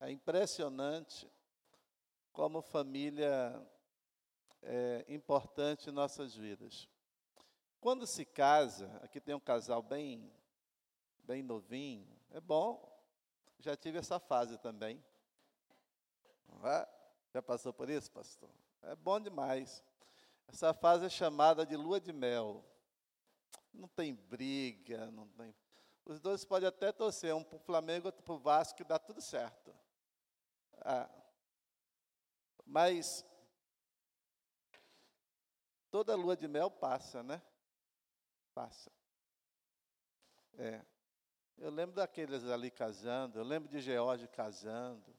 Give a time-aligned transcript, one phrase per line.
[0.00, 1.30] É impressionante
[2.32, 3.66] como família
[4.62, 6.88] é importante em nossas vidas.
[7.80, 10.30] Quando se casa, aqui tem um casal bem,
[11.20, 12.92] bem novinho, é bom.
[13.60, 15.02] Já tive essa fase também.
[16.64, 16.88] É?
[17.32, 18.50] Já passou por isso, pastor?
[18.82, 19.82] É bom demais.
[20.48, 22.64] Essa fase é chamada de lua de mel.
[23.72, 25.54] Não tem briga, não tem.
[26.04, 28.98] Os dois podem até torcer, um para o Flamengo, outro para o Vasco, que dá
[28.98, 29.74] tudo certo.
[30.88, 31.10] Ah.
[32.64, 33.26] Mas
[35.90, 37.42] toda lua de mel passa, né?
[38.54, 38.92] Passa.
[40.56, 40.86] É.
[41.58, 45.12] Eu lembro daqueles ali casando, eu lembro de George casando,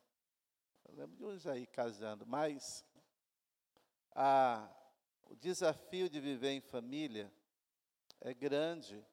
[0.85, 2.85] eu lembro de uns aí casando, mas
[4.11, 4.73] a,
[5.25, 7.29] o desafio de viver em família
[8.21, 9.05] é grande,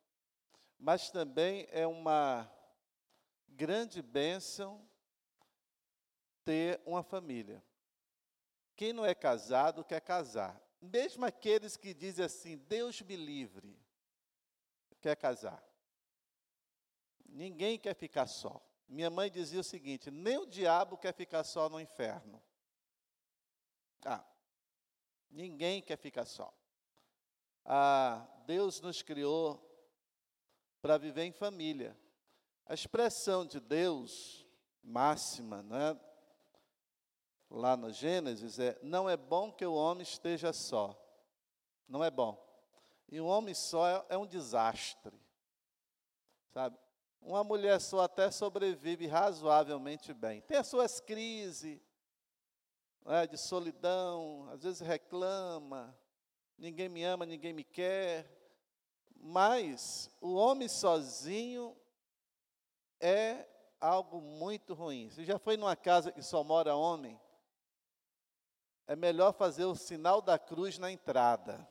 [0.79, 2.49] mas também é uma
[3.49, 4.89] grande bênção
[6.45, 7.63] ter uma família.
[8.77, 10.61] Quem não é casado quer casar.
[10.81, 13.79] Mesmo aqueles que dizem assim, Deus me livre,
[15.01, 15.63] quer casar.
[17.27, 18.61] Ninguém quer ficar só.
[18.87, 22.43] Minha mãe dizia o seguinte: nem o diabo quer ficar só no inferno.
[24.05, 24.25] Ah,
[25.31, 26.53] ninguém quer ficar só.
[27.65, 29.61] Ah, Deus nos criou
[30.83, 31.99] para viver em família.
[32.67, 34.47] A expressão de Deus
[34.83, 35.99] máxima, né,
[37.55, 41.01] lá no Gênesis, é: não é bom que o homem esteja só.
[41.89, 42.43] Não é bom.
[43.09, 45.19] E um homem só é, é um desastre.
[46.53, 46.77] Sabe?
[47.21, 50.41] Uma mulher só até sobrevive razoavelmente bem.
[50.43, 51.81] Tem as suas crises
[53.05, 55.97] né, de solidão, às vezes reclama,
[56.59, 58.31] ninguém me ama, ninguém me quer.
[59.17, 61.75] Mas o homem sozinho
[63.01, 63.49] é
[63.81, 65.09] algo muito ruim.
[65.09, 67.19] Você já foi numa casa que só mora homem?
[68.87, 71.67] É melhor fazer o sinal da cruz na entrada,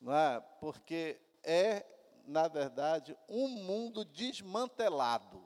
[0.00, 0.40] não é?
[0.60, 1.86] Porque é,
[2.26, 5.44] na verdade, um mundo desmantelado.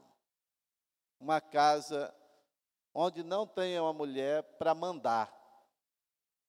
[1.18, 2.14] Uma casa
[2.94, 5.30] onde não tem uma mulher para mandar,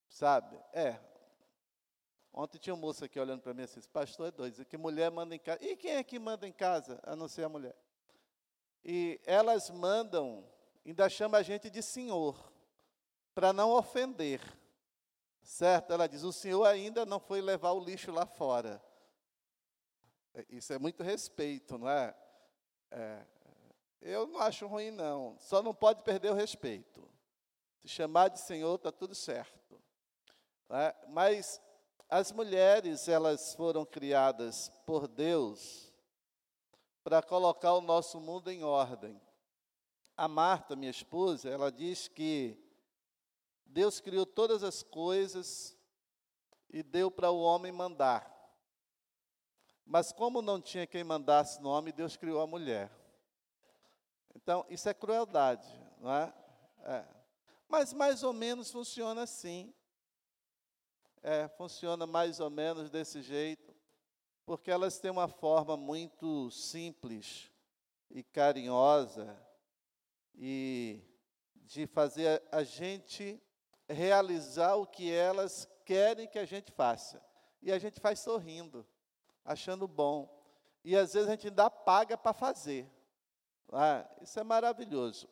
[0.08, 0.58] sabe?
[0.72, 0.98] É,
[2.34, 5.36] Ontem tinha um moço aqui olhando para mim assim, pastor é doido, que mulher manda
[5.36, 5.60] em casa.
[5.62, 7.76] E quem é que manda em casa, a não ser a mulher?
[8.84, 10.50] E elas mandam,
[10.86, 12.51] ainda chama a gente de senhor,
[13.34, 14.42] para não ofender.
[15.42, 15.92] Certo?
[15.92, 18.82] Ela diz, o senhor ainda não foi levar o lixo lá fora.
[20.34, 22.16] É, isso é muito respeito, não é?
[22.92, 23.26] é
[24.02, 25.36] eu não acho ruim, não.
[25.38, 27.08] Só não pode perder o respeito.
[27.82, 29.80] Se chamar de senhor, está tudo certo.
[30.70, 30.96] É?
[31.10, 31.62] Mas
[32.10, 35.94] as mulheres, elas foram criadas por Deus
[37.04, 39.20] para colocar o nosso mundo em ordem.
[40.16, 42.58] A Marta, minha esposa, ela diz que
[43.72, 45.78] Deus criou todas as coisas
[46.70, 48.30] e deu para o homem mandar.
[49.86, 52.92] Mas como não tinha quem mandasse no homem, Deus criou a mulher.
[54.36, 55.68] Então, isso é crueldade,
[56.00, 56.34] não é?
[56.84, 57.06] é.
[57.68, 59.74] Mas mais ou menos funciona assim.
[61.24, 63.74] É, funciona mais ou menos desse jeito,
[64.46, 67.50] porque elas têm uma forma muito simples
[68.10, 69.38] e carinhosa
[70.36, 71.00] e
[71.56, 73.42] de fazer a gente
[73.92, 77.22] realizar o que elas querem que a gente faça.
[77.62, 78.86] E a gente faz sorrindo,
[79.46, 80.30] achando bom.
[80.84, 82.90] E às vezes a gente ainda paga para fazer.
[83.72, 85.30] Ah, isso é maravilhoso.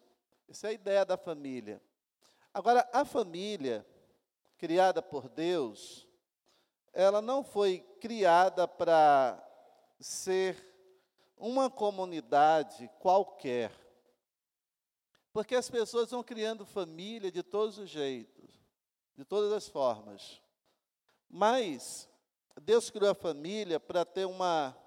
[0.47, 1.81] Isso é a ideia da família.
[2.53, 3.85] Agora, a família
[4.57, 6.07] criada por Deus,
[6.93, 9.41] ela não foi criada para
[9.99, 10.57] ser
[11.37, 13.71] uma comunidade qualquer.
[15.39, 18.51] Porque as pessoas vão criando família de todos os jeitos,
[19.15, 20.41] de todas as formas.
[21.29, 22.09] Mas
[22.61, 24.77] Deus criou a família para ter uma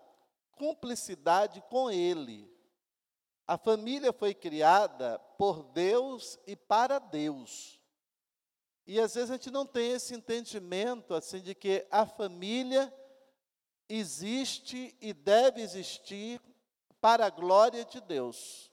[0.50, 2.54] cumplicidade com Ele.
[3.46, 7.80] A família foi criada por Deus e para Deus.
[8.86, 12.94] E às vezes a gente não tem esse entendimento assim de que a família
[13.88, 16.42] existe e deve existir
[17.00, 18.70] para a glória de Deus.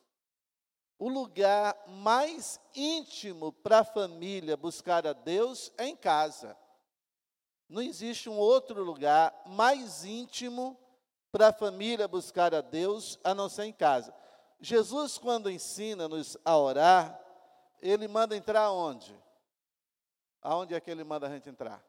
[0.99, 6.57] O lugar mais íntimo para a família buscar a Deus é em casa.
[7.69, 10.77] Não existe um outro lugar mais íntimo
[11.31, 14.13] para a família buscar a Deus a não ser em casa.
[14.59, 17.17] Jesus, quando ensina-nos a orar,
[17.81, 19.17] ele manda entrar onde?
[20.41, 21.81] Aonde é que ele manda a gente entrar?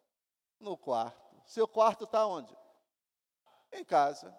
[0.61, 1.35] No quarto.
[1.47, 2.57] Seu quarto está onde?
[3.73, 4.33] Em casa.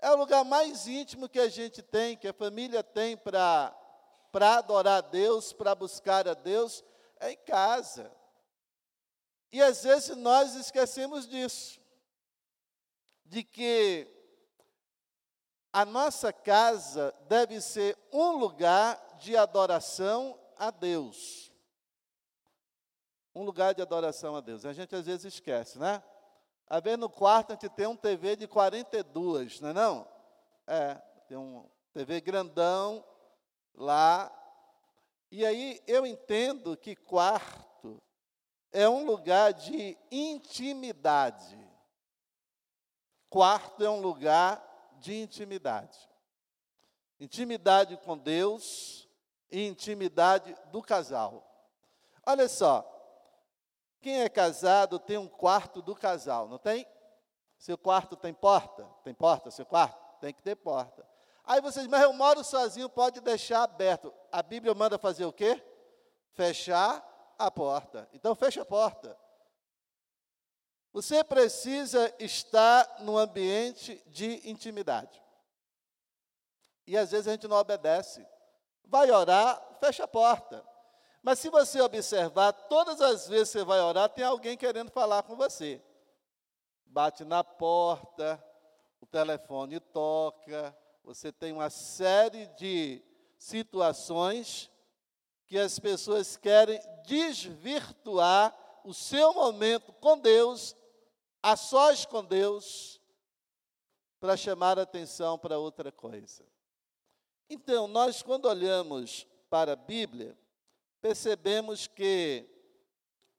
[0.00, 3.74] É o lugar mais íntimo que a gente tem, que a família tem para
[4.32, 6.84] adorar a Deus, para buscar a Deus,
[7.18, 8.10] é em casa.
[9.50, 11.80] E às vezes nós esquecemos disso,
[13.24, 14.06] de que
[15.72, 21.52] a nossa casa deve ser um lugar de adoração a Deus.
[23.34, 24.64] Um lugar de adoração a Deus.
[24.64, 26.02] A gente às vezes esquece, né?
[26.70, 30.08] A ver no quarto a gente tem um TV de 42, não é não?
[30.66, 30.94] É,
[31.26, 33.02] tem um TV grandão
[33.74, 34.30] lá.
[35.30, 38.02] E aí eu entendo que quarto
[38.70, 41.58] é um lugar de intimidade.
[43.30, 44.62] Quarto é um lugar
[44.98, 45.98] de intimidade.
[47.18, 49.08] Intimidade com Deus
[49.50, 51.44] e intimidade do casal.
[52.26, 52.97] Olha só,
[54.00, 56.86] quem é casado tem um quarto do casal, não tem?
[57.58, 58.84] Seu quarto tem porta?
[59.02, 59.98] Tem porta, seu quarto?
[60.20, 61.06] Tem que ter porta.
[61.44, 64.12] Aí vocês, mas eu moro sozinho, pode deixar aberto.
[64.30, 65.62] A Bíblia manda fazer o quê?
[66.34, 67.02] Fechar
[67.38, 68.08] a porta.
[68.12, 69.18] Então fecha a porta.
[70.92, 75.22] Você precisa estar num ambiente de intimidade.
[76.86, 78.26] E às vezes a gente não obedece.
[78.84, 80.66] Vai orar, fecha a porta.
[81.22, 85.22] Mas se você observar, todas as vezes que você vai orar, tem alguém querendo falar
[85.22, 85.82] com você.
[86.86, 88.42] Bate na porta,
[89.00, 93.02] o telefone toca, você tem uma série de
[93.38, 94.70] situações
[95.46, 98.54] que as pessoas querem desvirtuar
[98.84, 100.76] o seu momento com Deus,
[101.42, 103.00] a sós com Deus,
[104.20, 106.44] para chamar atenção para outra coisa.
[107.48, 110.36] Então, nós, quando olhamos para a Bíblia,
[111.00, 112.48] percebemos que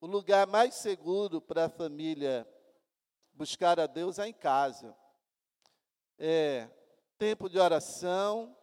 [0.02, 2.48] o lugar mais seguro para a família
[3.34, 4.96] buscar a Deus é em casa.
[6.18, 6.70] É
[7.18, 8.56] tempo de oração.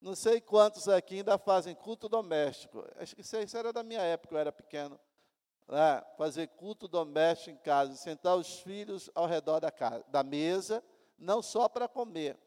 [0.00, 2.84] Não sei quantos aqui ainda fazem culto doméstico.
[2.96, 4.98] Acho que isso era da minha época, eu era pequeno.
[5.66, 6.02] Né?
[6.16, 10.82] Fazer culto doméstico em casa, sentar os filhos ao redor da, casa, da mesa,
[11.18, 12.38] não só para comer.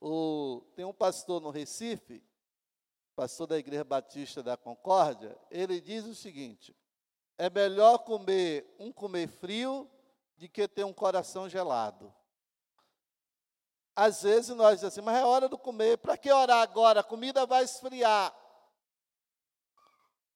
[0.00, 2.22] O, tem um pastor no Recife
[3.14, 6.76] pastor da Igreja Batista da Concórdia, ele diz o seguinte:
[7.38, 9.90] é melhor comer um comer frio
[10.36, 12.12] do que ter um coração gelado.
[13.96, 17.00] Às vezes nós dizemos assim, mas é hora de comer, para que orar agora?
[17.00, 18.34] A comida vai esfriar.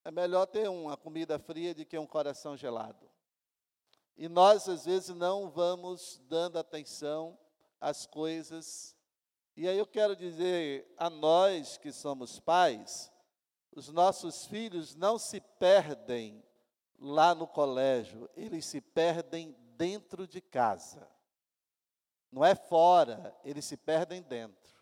[0.04, 3.10] É melhor ter uma comida fria do que um coração gelado.
[4.16, 7.38] E nós, às vezes, não vamos dando atenção
[7.80, 8.96] às coisas
[9.60, 13.12] e aí eu quero dizer a nós que somos pais,
[13.74, 16.44] os nossos filhos não se perdem
[16.96, 21.10] lá no colégio, eles se perdem dentro de casa.
[22.30, 24.72] Não é fora, eles se perdem dentro.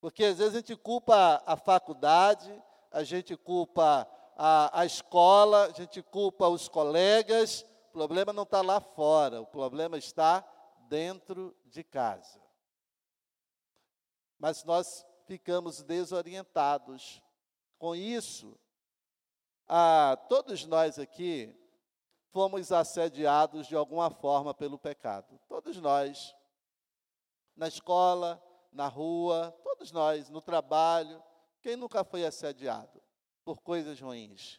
[0.00, 2.52] Porque às vezes a gente culpa a faculdade,
[2.90, 4.04] a gente culpa
[4.36, 9.46] a, a escola, a gente culpa os colegas, o problema não está lá fora, o
[9.46, 10.44] problema está
[10.88, 12.39] dentro de casa
[14.40, 17.22] mas nós ficamos desorientados.
[17.78, 18.58] Com isso,
[19.68, 21.54] ah, todos nós aqui
[22.32, 25.38] fomos assediados de alguma forma pelo pecado.
[25.46, 26.34] Todos nós,
[27.54, 28.42] na escola,
[28.72, 31.22] na rua, todos nós, no trabalho.
[31.60, 33.00] Quem nunca foi assediado
[33.44, 34.58] por coisas ruins?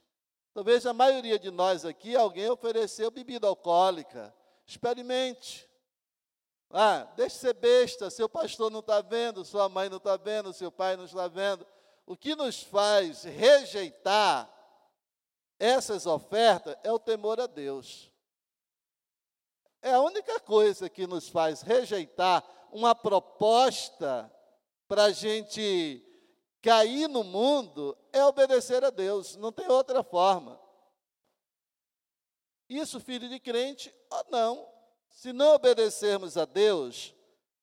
[0.53, 4.33] Talvez a maioria de nós aqui, alguém ofereceu bebida alcoólica.
[4.65, 5.70] Experimente.
[6.73, 10.71] Ah, deixe ser besta, seu pastor não está vendo, sua mãe não está vendo, seu
[10.71, 11.65] pai não está vendo.
[12.05, 14.49] O que nos faz rejeitar
[15.59, 18.11] essas ofertas é o temor a Deus.
[19.81, 24.31] É a única coisa que nos faz rejeitar uma proposta
[24.87, 26.05] para a gente
[26.61, 30.59] cair no mundo é obedecer a Deus, não tem outra forma.
[32.69, 34.70] Isso, filho de crente ou não,
[35.11, 37.13] se não obedecermos a Deus,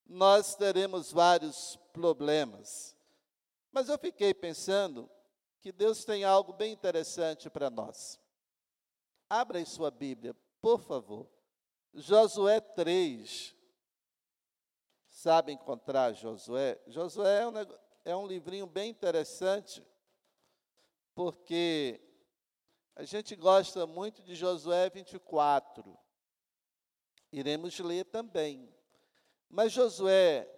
[0.07, 2.95] nós teremos vários problemas.
[3.73, 5.11] Mas eu fiquei pensando
[5.61, 8.21] que Deus tem algo bem interessante para nós.
[9.29, 11.29] Abra em sua Bíblia, por favor.
[11.95, 13.57] Josué 3.
[15.09, 16.81] Sabe encontrar Josué?
[16.87, 17.53] Josué é um,
[18.05, 19.85] é um livrinho bem interessante,
[21.15, 22.01] porque
[22.95, 25.99] a gente gosta muito de Josué 24
[27.33, 28.73] iremos ler também.
[29.49, 30.49] Mas Josué,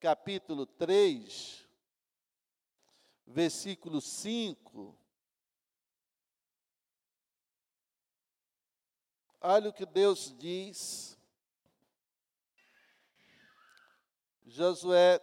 [0.00, 1.68] capítulo 3,
[3.26, 4.96] versículo 5.
[9.40, 11.16] Olha o que Deus diz.
[14.44, 15.18] Josué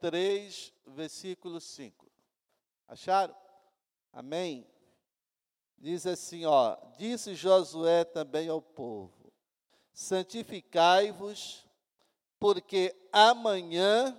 [0.00, 2.10] 3, versículo 5.
[2.86, 3.36] Acharam?
[4.12, 4.66] Amém?
[5.76, 9.17] Diz assim, ó, disse Josué também ao povo:
[9.98, 11.66] Santificai-vos,
[12.38, 14.16] porque amanhã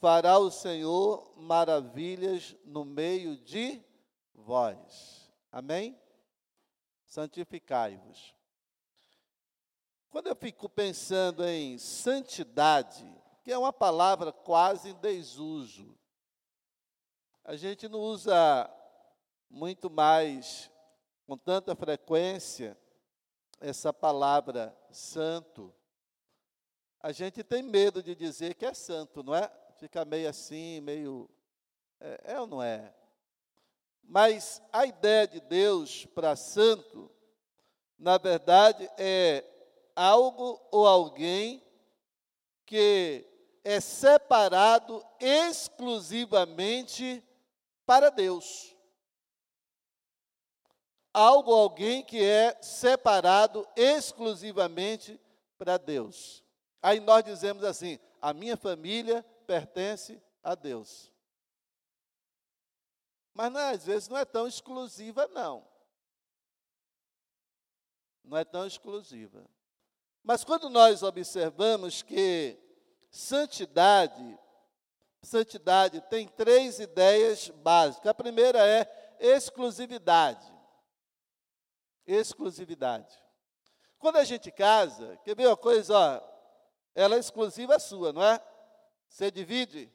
[0.00, 3.84] fará o Senhor maravilhas no meio de
[4.34, 5.30] vós.
[5.52, 6.00] Amém?
[7.04, 8.34] Santificai-vos.
[10.08, 13.06] Quando eu fico pensando em santidade,
[13.44, 15.94] que é uma palavra quase em desuso,
[17.44, 18.66] a gente não usa
[19.50, 20.70] muito mais,
[21.26, 22.78] com tanta frequência,
[23.60, 25.74] essa palavra santo.
[27.00, 29.50] A gente tem medo de dizer que é santo, não é?
[29.78, 31.28] Fica meio assim, meio.
[32.00, 32.92] É, é ou não é?
[34.02, 37.10] Mas a ideia de Deus para santo,
[37.98, 39.44] na verdade, é
[39.94, 41.62] algo ou alguém
[42.64, 43.26] que
[43.64, 47.22] é separado exclusivamente
[47.84, 48.75] para Deus
[51.16, 55.18] algo, alguém que é separado exclusivamente
[55.56, 56.44] para Deus.
[56.82, 61.10] Aí nós dizemos assim: a minha família pertence a Deus.
[63.32, 65.66] Mas não, é, às vezes não é tão exclusiva, não.
[68.22, 69.42] Não é tão exclusiva.
[70.22, 72.58] Mas quando nós observamos que
[73.10, 74.38] santidade,
[75.22, 78.10] santidade tem três ideias básicas.
[78.10, 80.55] A primeira é exclusividade
[82.06, 83.16] exclusividade.
[83.98, 86.36] Quando a gente casa, quer ver uma coisa, ó,
[86.94, 88.40] ela é exclusiva sua, não é?
[89.08, 89.92] Você divide,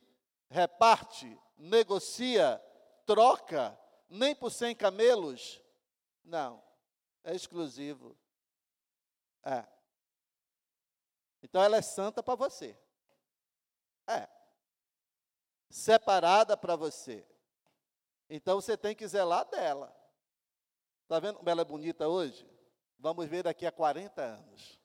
[0.49, 2.61] reparte, negocia,
[3.05, 3.77] troca,
[4.09, 5.61] nem por cem camelos.
[6.23, 6.61] Não,
[7.23, 8.17] é exclusivo.
[9.43, 9.65] É.
[11.41, 12.77] Então ela é santa para você.
[14.07, 14.27] É.
[15.69, 17.25] Separada para você.
[18.29, 19.95] Então você tem que zelar dela.
[21.11, 22.49] Está vendo como ela é bonita hoje?
[22.97, 24.79] Vamos ver daqui a 40 anos.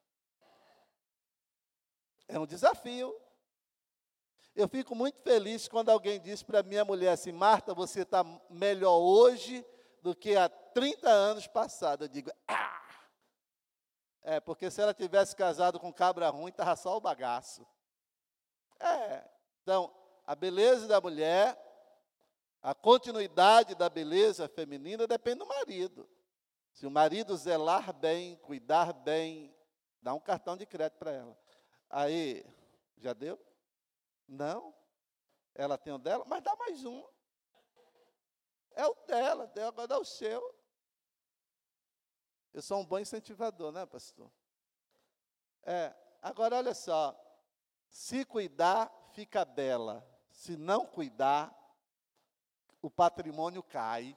[2.26, 3.16] É um desafio.
[4.52, 8.98] Eu fico muito feliz quando alguém diz para minha mulher assim, Marta, você está melhor
[8.98, 9.64] hoje
[10.02, 12.06] do que há 30 anos passado.
[12.06, 12.82] Eu digo, ah!
[14.20, 17.64] É, porque se ela tivesse casado com cabra ruim, estava só o bagaço.
[18.80, 19.24] É,
[19.62, 19.94] então,
[20.26, 21.56] a beleza da mulher,
[22.60, 26.15] a continuidade da beleza feminina depende do marido.
[26.76, 29.56] Se o marido zelar bem, cuidar bem,
[30.02, 31.38] dá um cartão de crédito para ela.
[31.88, 32.44] Aí,
[32.98, 33.40] já deu?
[34.28, 34.74] Não.
[35.54, 37.02] Ela tem o dela, mas dá mais um.
[38.72, 40.54] É o dela, agora dá o seu.
[42.52, 44.30] Eu sou um bom incentivador, né, pastor?
[45.62, 47.18] É, agora olha só.
[47.88, 50.06] Se cuidar, fica bela.
[50.28, 51.56] Se não cuidar,
[52.82, 54.14] o patrimônio cai.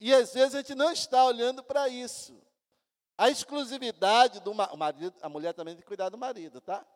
[0.00, 2.40] E às vezes a gente não está olhando para isso.
[3.16, 6.86] A exclusividade do marido, a mulher também tem que cuidar do marido, tá?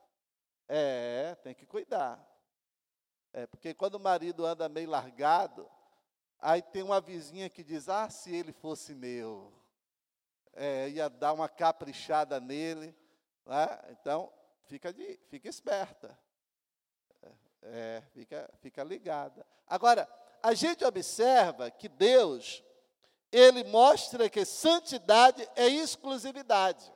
[0.68, 2.24] É, tem que cuidar.
[3.32, 5.68] É, porque quando o marido anda meio largado,
[6.38, 9.52] aí tem uma vizinha que diz: Ah, se ele fosse meu,
[10.52, 12.94] é, ia dar uma caprichada nele.
[13.44, 13.80] Né?
[13.90, 14.32] Então,
[14.64, 16.16] fica, de, fica esperta.
[17.22, 17.32] É,
[17.62, 19.44] é, fica, fica ligada.
[19.66, 20.08] Agora,
[20.42, 22.62] a gente observa que Deus
[23.32, 26.92] ele mostra que santidade é exclusividade.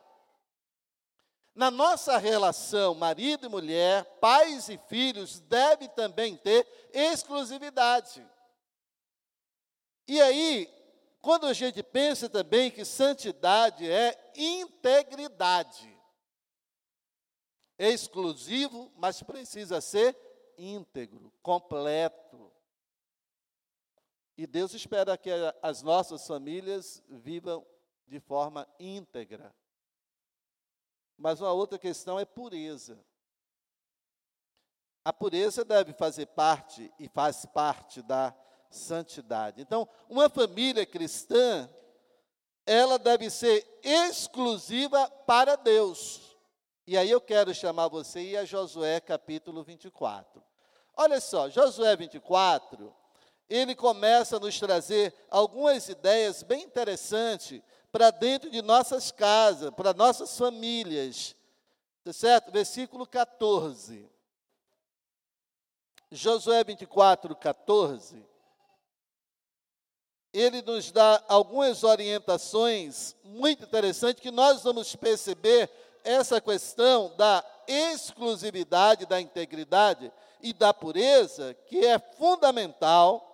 [1.55, 8.23] Na nossa relação marido e mulher, pais e filhos devem também ter exclusividade.
[10.07, 10.69] E aí,
[11.23, 15.91] quando a gente pensa também que santidade é integridade,
[17.79, 20.17] é exclusivo, mas precisa ser
[20.59, 22.53] íntegro, completo.
[24.37, 25.31] E Deus espera que
[25.63, 27.67] as nossas famílias vivam
[28.07, 29.55] de forma íntegra.
[31.17, 33.03] Mas uma outra questão é pureza.
[35.03, 38.37] A pureza deve fazer parte e faz parte da
[38.71, 39.63] santidade.
[39.63, 41.71] Então, uma família cristã,
[42.67, 46.37] ela deve ser exclusiva para Deus.
[46.87, 50.43] E aí eu quero chamar você e a Josué capítulo 24.
[50.95, 52.95] Olha só, Josué 24
[53.49, 57.63] ele começa a nos trazer algumas ideias bem interessantes
[57.93, 61.37] para dentro de nossas casas, para nossas famílias.
[62.05, 62.51] Tá certo?
[62.51, 64.09] Versículo 14.
[66.11, 68.25] Josué 24, 14.
[70.33, 75.71] Ele nos dá algumas orientações muito interessantes que nós vamos perceber
[76.05, 83.26] essa questão da exclusividade, da integridade, e da pureza, que é fundamental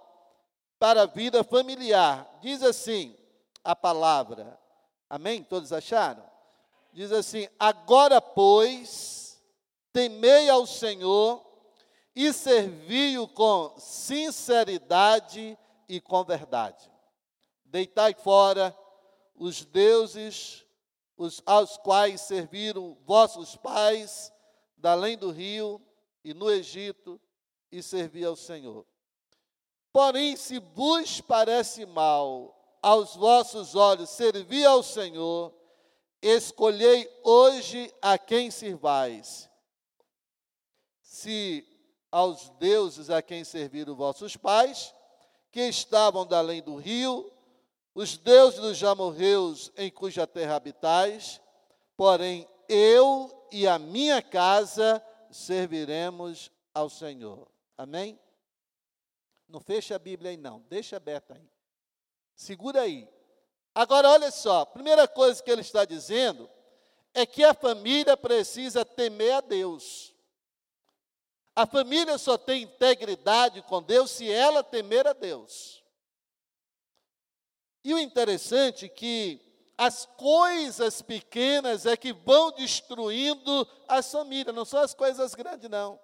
[0.83, 2.29] para a vida familiar.
[2.41, 3.17] Diz assim
[3.63, 4.59] a palavra.
[5.09, 5.41] Amém?
[5.41, 6.29] Todos acharam?
[6.93, 9.41] Diz assim: Agora, pois,
[9.93, 11.41] temei ao Senhor
[12.17, 15.57] e servi-o com sinceridade
[15.89, 16.91] e com verdade.
[17.65, 18.77] Deitai fora
[19.37, 20.67] os deuses
[21.17, 24.33] os, aos quais serviram vossos pais,
[24.77, 25.81] da além do rio
[26.25, 27.21] e no Egito,
[27.71, 28.85] e servi ao Senhor.
[29.93, 35.53] Porém, se vos parece mal aos vossos olhos servir ao Senhor,
[36.21, 39.51] escolhei hoje a quem sirvais.
[41.03, 41.67] Se
[42.11, 44.95] aos deuses a quem serviram vossos pais,
[45.51, 47.31] que estavam da além do rio,
[47.95, 51.41] os deuses dos amorreus em cuja terra habitais,
[51.97, 57.47] porém eu e a minha casa serviremos ao Senhor.
[57.77, 58.19] Amém?
[59.53, 61.47] Não fecha a Bíblia aí não, deixa aberta aí.
[62.35, 63.07] Segura aí.
[63.75, 66.49] Agora olha só, a primeira coisa que ele está dizendo
[67.13, 70.15] é que a família precisa temer a Deus.
[71.55, 75.85] A família só tem integridade com Deus se ela temer a Deus.
[77.85, 79.39] E o interessante é que
[79.77, 86.01] as coisas pequenas é que vão destruindo as famílias, não são as coisas grandes, não.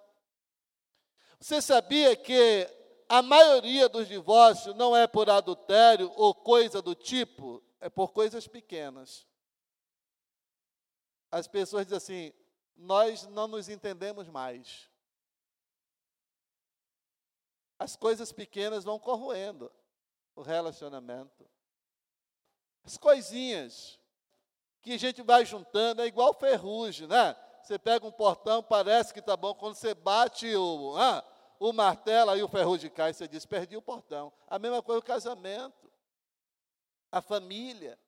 [1.39, 2.78] Você sabia que
[3.09, 8.47] a maioria dos divórcios não é por adultério ou coisa do tipo, é por coisas
[8.47, 9.27] pequenas.
[11.31, 12.33] As pessoas dizem assim:
[12.77, 14.87] nós não nos entendemos mais.
[17.79, 19.71] As coisas pequenas vão corroendo
[20.35, 21.49] o relacionamento.
[22.83, 23.99] As coisinhas
[24.81, 27.35] que a gente vai juntando, é igual ferrugem, né?
[27.63, 31.23] Você pega um portão, parece que está bom, quando você bate o, ah,
[31.59, 34.31] o martelo, aí o ferrugem cai, você diz, perdi o portão.
[34.47, 35.91] A mesma coisa o casamento,
[37.11, 37.99] a família.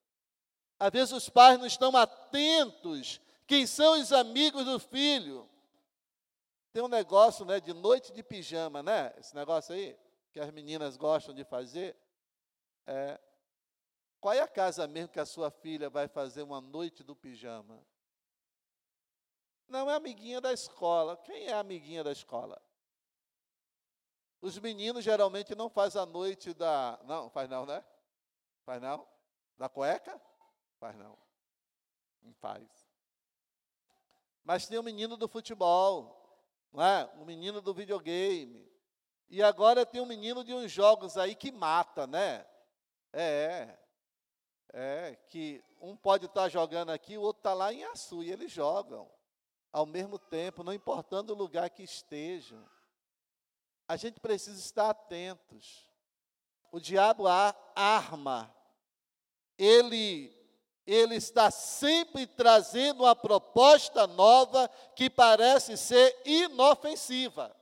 [0.80, 5.48] Às vezes os pais não estão atentos, quem são os amigos do filho.
[6.72, 9.14] Tem um negócio né, de noite de pijama, né?
[9.18, 10.00] Esse negócio aí,
[10.32, 11.98] que as meninas gostam de fazer.
[12.88, 13.20] É,
[14.22, 17.86] qual é a casa mesmo que a sua filha vai fazer uma noite do pijama?
[19.68, 21.18] Não é amiguinha da escola.
[21.18, 22.62] Quem é amiguinha da escola?
[24.42, 27.00] Os meninos geralmente não fazem a noite da.
[27.04, 27.84] Não, faz não, né?
[28.66, 29.08] Faz não?
[29.58, 30.20] Da cueca?
[30.80, 31.18] Faz não.
[32.24, 32.68] Não faz.
[34.44, 37.06] Mas tem o menino do futebol, não é?
[37.18, 38.68] o menino do videogame.
[39.30, 42.46] E agora tem um menino de uns jogos aí que mata, né?
[43.14, 43.78] É.
[44.74, 48.52] É, que um pode estar jogando aqui, o outro está lá em Açu, e eles
[48.52, 49.10] jogam
[49.72, 52.66] ao mesmo tempo, não importando o lugar que estejam.
[53.92, 55.86] A gente precisa estar atentos.
[56.72, 57.26] O diabo
[57.76, 58.50] arma,
[59.58, 60.34] ele,
[60.88, 67.54] ele está sempre trazendo uma proposta nova que parece ser inofensiva.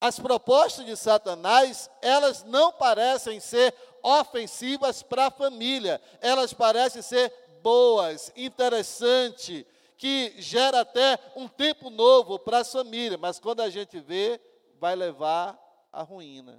[0.00, 6.00] As propostas de Satanás, elas não parecem ser ofensivas para a família.
[6.20, 9.66] Elas parecem ser boas, interessantes,
[10.00, 14.40] que gera até um tempo novo para a família, mas quando a gente vê,
[14.78, 15.60] vai levar
[15.92, 16.58] à ruína.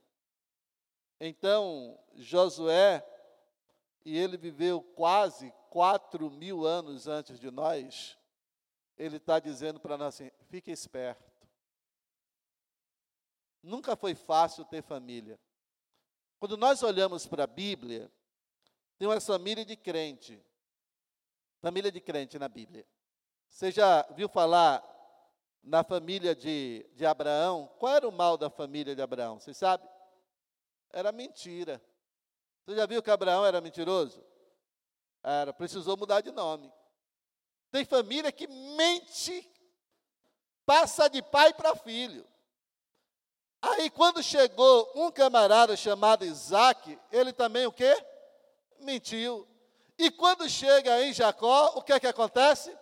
[1.19, 3.03] Então, Josué,
[4.05, 8.15] e ele viveu quase quatro mil anos antes de nós,
[8.95, 11.31] ele está dizendo para nós assim: fique esperto.
[13.63, 15.39] Nunca foi fácil ter família.
[16.37, 18.11] Quando nós olhamos para a Bíblia,
[18.99, 20.39] tem uma família de crente.
[21.59, 22.85] Família de crente na Bíblia.
[23.51, 24.81] Você já viu falar
[25.61, 27.69] na família de, de Abraão?
[27.77, 29.39] Qual era o mal da família de Abraão?
[29.39, 29.87] Você sabe?
[30.89, 31.79] Era mentira.
[32.65, 34.23] Você já viu que Abraão era mentiroso?
[35.21, 36.71] Era, precisou mudar de nome.
[37.71, 39.47] Tem família que mente,
[40.65, 42.25] passa de pai para filho.
[43.61, 47.93] Aí quando chegou um camarada chamado Isaac, ele também o quê?
[48.79, 49.47] Mentiu.
[49.97, 52.75] E quando chega em Jacó, o que é que acontece?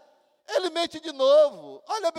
[0.56, 1.82] Ele mente de novo.
[1.88, 2.12] Olha,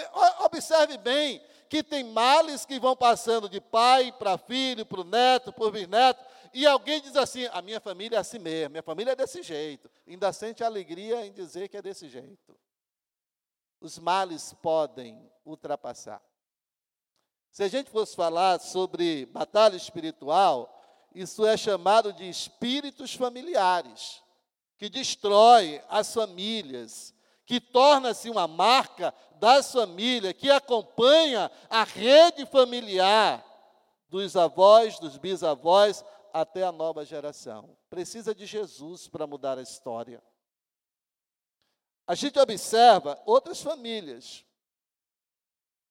[0.45, 5.53] observe bem que tem males que vão passando de pai para filho, para o neto,
[5.53, 9.12] para o bisneto, e alguém diz assim: a minha família é assim mesmo, minha família
[9.12, 9.90] é desse jeito.
[10.07, 12.59] Ainda sente alegria em dizer que é desse jeito.
[13.81, 16.21] Os males podem ultrapassar.
[17.51, 24.23] Se a gente fosse falar sobre batalha espiritual, isso é chamado de espíritos familiares,
[24.77, 27.14] que destrói as famílias,
[27.51, 33.45] que torna-se uma marca das famílias, que acompanha a rede familiar
[34.09, 37.77] dos avós, dos bisavós, até a nova geração.
[37.89, 40.23] Precisa de Jesus para mudar a história.
[42.07, 44.47] A gente observa outras famílias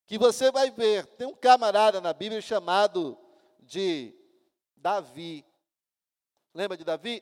[0.06, 1.08] que você vai ver.
[1.18, 3.20] Tem um camarada na Bíblia chamado
[3.60, 4.16] de
[4.78, 5.46] Davi.
[6.54, 7.22] Lembra de Davi?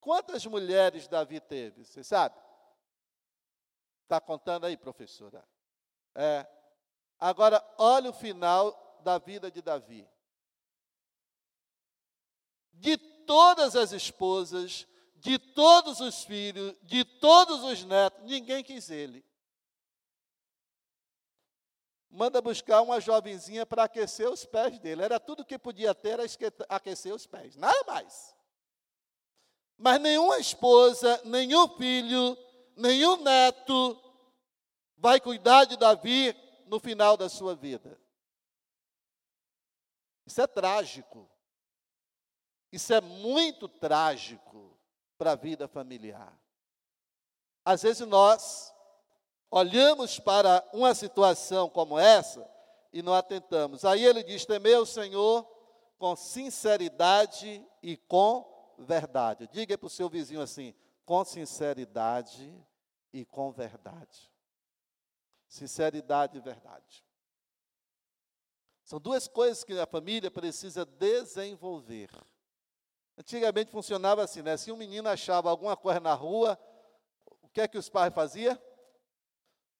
[0.00, 1.84] Quantas mulheres Davi teve?
[1.84, 2.47] Você sabe?
[4.08, 5.46] Está contando aí, professora?
[6.14, 6.46] É.
[7.20, 10.08] Agora, olha o final da vida de Davi.
[12.72, 19.22] De todas as esposas, de todos os filhos, de todos os netos, ninguém quis ele.
[22.08, 25.02] Manda buscar uma jovenzinha para aquecer os pés dele.
[25.02, 26.22] Era tudo que podia ter, era
[26.70, 28.34] aquecer os pés, nada mais.
[29.76, 32.38] Mas nenhuma esposa, nenhum filho,
[32.78, 34.00] nenhum neto
[34.96, 36.34] vai cuidar de Davi
[36.66, 38.00] no final da sua vida.
[40.26, 41.28] Isso é trágico.
[42.70, 44.78] Isso é muito trágico
[45.16, 46.38] para a vida familiar.
[47.64, 48.74] Às vezes nós
[49.50, 52.48] olhamos para uma situação como essa
[52.92, 53.84] e não atentamos.
[53.84, 55.46] Aí ele diz: temer o Senhor
[55.98, 58.46] com sinceridade e com
[58.78, 59.48] verdade.
[59.48, 62.54] Diga para o seu vizinho assim: com sinceridade
[63.12, 64.30] e com verdade.
[65.46, 67.04] Sinceridade e verdade.
[68.84, 72.10] São duas coisas que a família precisa desenvolver.
[73.16, 74.56] Antigamente funcionava assim, né?
[74.56, 76.58] Se um menino achava alguma coisa na rua,
[77.42, 78.58] o que é que os pais faziam?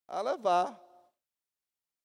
[0.07, 0.79] A levar.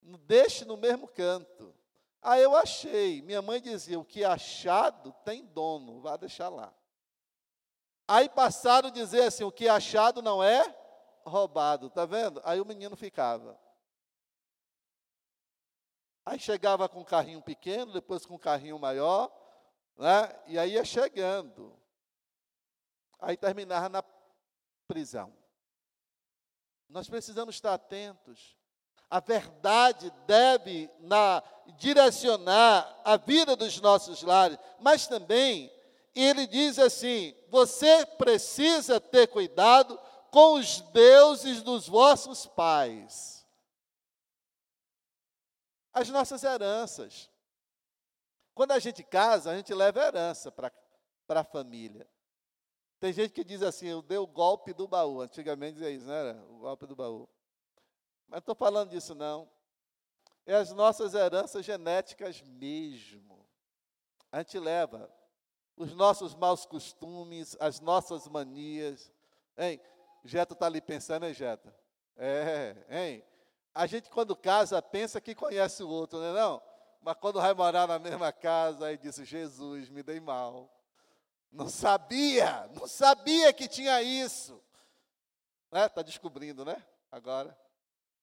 [0.01, 1.75] Deixe no mesmo canto.
[2.21, 3.21] Aí eu achei.
[3.21, 6.73] Minha mãe dizia: o que é achado tem dono, vá deixar lá.
[8.07, 10.82] Aí passaram a dizer assim: o que é achado não é
[11.25, 12.41] roubado, tá vendo?
[12.43, 13.59] Aí o menino ficava.
[16.25, 19.31] Aí chegava com um carrinho pequeno, depois com um carrinho maior,
[19.97, 20.33] né?
[20.47, 21.77] E aí ia chegando.
[23.19, 24.03] Aí terminava na
[24.87, 25.33] prisão.
[26.87, 28.55] Nós precisamos estar atentos.
[29.09, 31.43] A verdade deve na,
[31.77, 35.71] direcionar a vida dos nossos lares, mas também
[36.15, 39.99] ele diz assim: você precisa ter cuidado
[40.33, 43.45] com os deuses dos vossos pais.
[45.93, 47.29] As nossas heranças.
[48.55, 50.71] Quando a gente casa, a gente leva herança para
[51.29, 52.09] a família.
[52.99, 55.21] Tem gente que diz assim, eu dei o golpe do baú.
[55.21, 56.43] Antigamente dizia isso, não era?
[56.49, 57.29] O golpe do baú.
[58.27, 59.47] Mas não estou falando disso, não.
[60.47, 63.47] É as nossas heranças genéticas mesmo.
[64.31, 65.13] A gente leva
[65.77, 69.11] os nossos maus costumes, as nossas manias.
[69.55, 69.79] Hein?
[70.23, 71.75] Jeta está ali pensando, hein, Jeta?
[72.15, 73.25] É, hein?
[73.73, 76.61] A gente, quando casa, pensa que conhece o outro, não é não?
[77.01, 80.69] Mas quando vai morar na mesma casa, aí disse: Jesus, me dei mal.
[81.51, 84.63] Não sabia, não sabia que tinha isso.
[85.65, 85.89] Está?
[85.89, 86.81] Tá descobrindo, né?
[87.11, 87.57] Agora.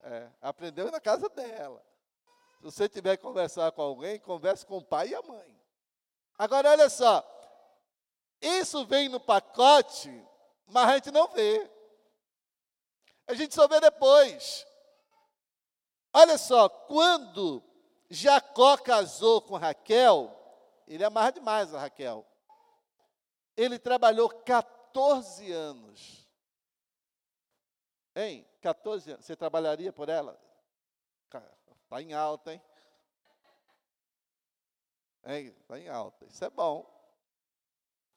[0.03, 1.85] É, aprendeu na casa dela.
[2.57, 5.61] Se você tiver que conversar com alguém, converse com o pai e a mãe.
[6.39, 7.23] Agora, olha só.
[8.41, 10.11] Isso vem no pacote,
[10.67, 11.71] mas a gente não vê.
[13.31, 14.67] A gente só vê depois.
[16.13, 17.63] Olha só, quando
[18.09, 20.37] Jacó casou com Raquel,
[20.85, 22.27] ele amava demais a Raquel.
[23.57, 26.29] Ele trabalhou 14 anos.
[28.17, 28.45] Hein?
[28.61, 29.25] 14 anos.
[29.25, 30.37] Você trabalharia por ela?
[31.27, 32.63] Está em alta, hein?
[35.25, 36.27] Está em alta.
[36.27, 36.85] Isso é bom.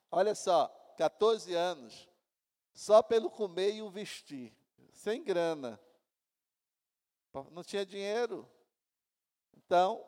[0.09, 2.09] Olha só, 14 anos.
[2.73, 4.51] Só pelo comer e o vestir.
[5.03, 5.77] Sem grana.
[7.51, 8.49] Não tinha dinheiro.
[9.57, 10.01] Então,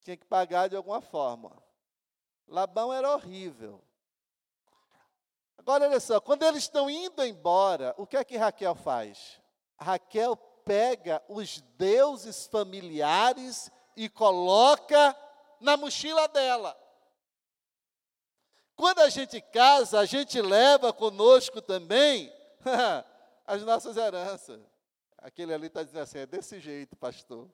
[0.00, 1.62] tinha que pagar de alguma forma.
[2.48, 3.80] Labão era horrível.
[5.56, 9.40] Agora, olha só, quando eles estão indo embora, o que é que Raquel faz?
[9.78, 15.16] Raquel pega os deuses familiares e coloca
[15.60, 16.76] na mochila dela.
[18.74, 22.32] Quando a gente casa, a gente leva conosco também
[23.52, 24.60] as nossas heranças.
[25.18, 27.50] Aquele ali está dizendo assim: é desse jeito, pastor.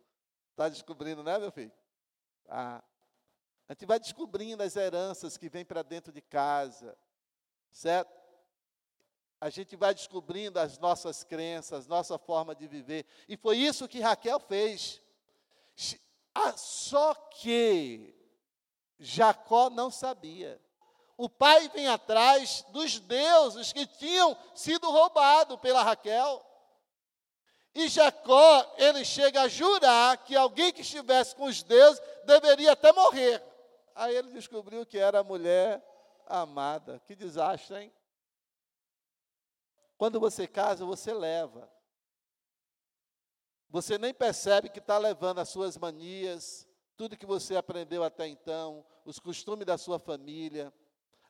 [0.51, 1.73] Está descobrindo, né, meu filho?
[2.49, 2.83] A
[3.71, 6.97] gente vai descobrindo as heranças que vêm para dentro de casa,
[7.71, 8.17] certo?
[9.41, 13.05] A gente vai descobrindo as nossas crenças, nossa forma de viver.
[13.29, 15.03] E foi isso que Raquel fez.
[16.35, 18.15] Ah, só que
[18.99, 20.61] Jacó não sabia.
[21.19, 26.47] O pai vem atrás dos deuses que tinham sido roubados pela Raquel.
[27.75, 32.93] E Jacó, ele chega a jurar que alguém que estivesse com os deuses deveria até
[32.93, 33.43] morrer.
[33.97, 35.85] Aí ele descobriu que era a mulher
[36.25, 37.03] amada.
[37.05, 37.93] Que desastre, hein?
[39.97, 41.69] Quando você casa, você leva.
[43.69, 46.65] Você nem percebe que está levando as suas manias,
[46.97, 50.73] tudo que você aprendeu até então, os costumes da sua família,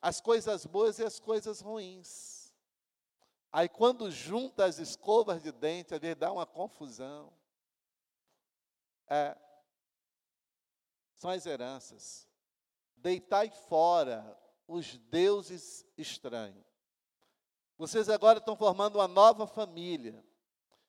[0.01, 2.53] as coisas boas e as coisas ruins.
[3.53, 7.33] Aí quando junta as escovas de dente, às vezes dá uma confusão.
[9.09, 9.37] É,
[11.15, 12.29] são as heranças.
[12.97, 16.67] Deitai fora os deuses estranhos.
[17.77, 20.25] Vocês agora estão formando uma nova família.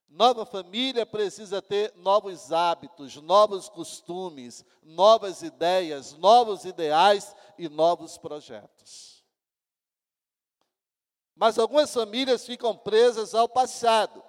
[0.09, 9.23] Nova família precisa ter novos hábitos, novos costumes, novas ideias, novos ideais e novos projetos.
[11.35, 14.23] Mas algumas famílias ficam presas ao passado.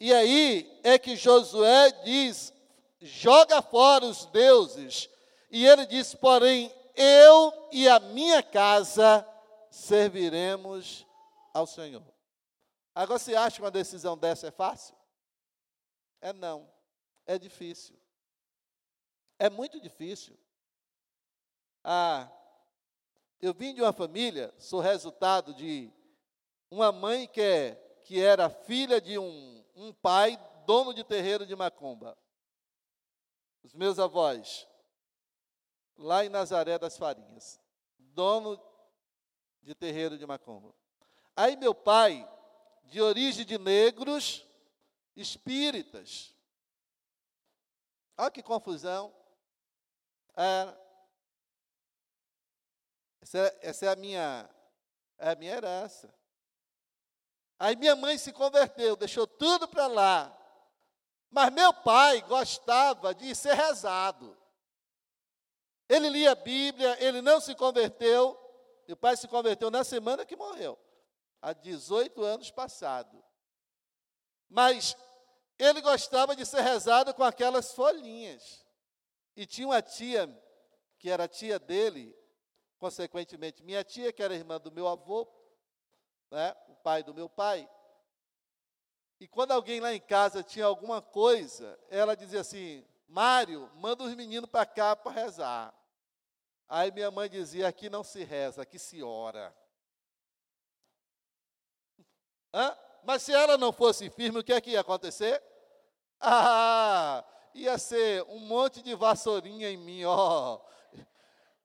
[0.00, 2.52] E aí é que Josué diz:
[3.00, 5.08] joga fora os deuses.
[5.52, 9.26] E ele diz: porém, eu e a minha casa
[9.70, 11.06] serviremos
[11.54, 12.02] ao Senhor.
[12.94, 14.96] Agora, você acha que uma decisão dessa é fácil?
[16.20, 16.70] É não.
[17.26, 17.98] É difícil.
[19.38, 20.38] É muito difícil.
[21.82, 22.30] Ah,
[23.40, 25.90] eu vim de uma família, sou resultado de
[26.70, 27.74] uma mãe que, é,
[28.04, 32.16] que era filha de um, um pai dono de terreiro de macumba.
[33.62, 34.68] Os meus avós,
[35.96, 37.60] lá em Nazaré das Farinhas,
[37.98, 38.60] dono
[39.62, 40.74] de terreiro de macumba.
[41.34, 42.28] Aí meu pai
[42.90, 44.44] de origem de negros,
[45.14, 46.34] espíritas.
[48.18, 49.14] Olha que confusão.
[50.36, 50.76] É,
[53.20, 54.50] essa, é, essa é a minha,
[55.18, 56.12] é a minha herança.
[57.60, 60.36] Aí minha mãe se converteu, deixou tudo para lá.
[61.30, 64.36] Mas meu pai gostava de ser rezado.
[65.88, 68.36] Ele lia a Bíblia, ele não se converteu.
[68.88, 70.76] Meu pai se converteu na semana que morreu
[71.40, 73.22] há 18 anos passado.
[74.48, 74.96] Mas
[75.58, 78.64] ele gostava de ser rezado com aquelas folhinhas.
[79.36, 80.28] E tinha uma tia,
[80.98, 82.16] que era tia dele,
[82.78, 85.28] consequentemente, minha tia, que era irmã do meu avô,
[86.30, 87.68] né, o pai do meu pai.
[89.20, 94.14] E quando alguém lá em casa tinha alguma coisa, ela dizia assim: Mário, manda os
[94.14, 95.74] meninos para cá para rezar.
[96.66, 99.54] Aí minha mãe dizia: aqui não se reza, aqui se ora.
[102.52, 102.76] Hã?
[103.04, 105.42] Mas se ela não fosse firme, o que é que ia acontecer?
[106.20, 110.60] Ah, ia ser um monte de vassourinha em mim, ó.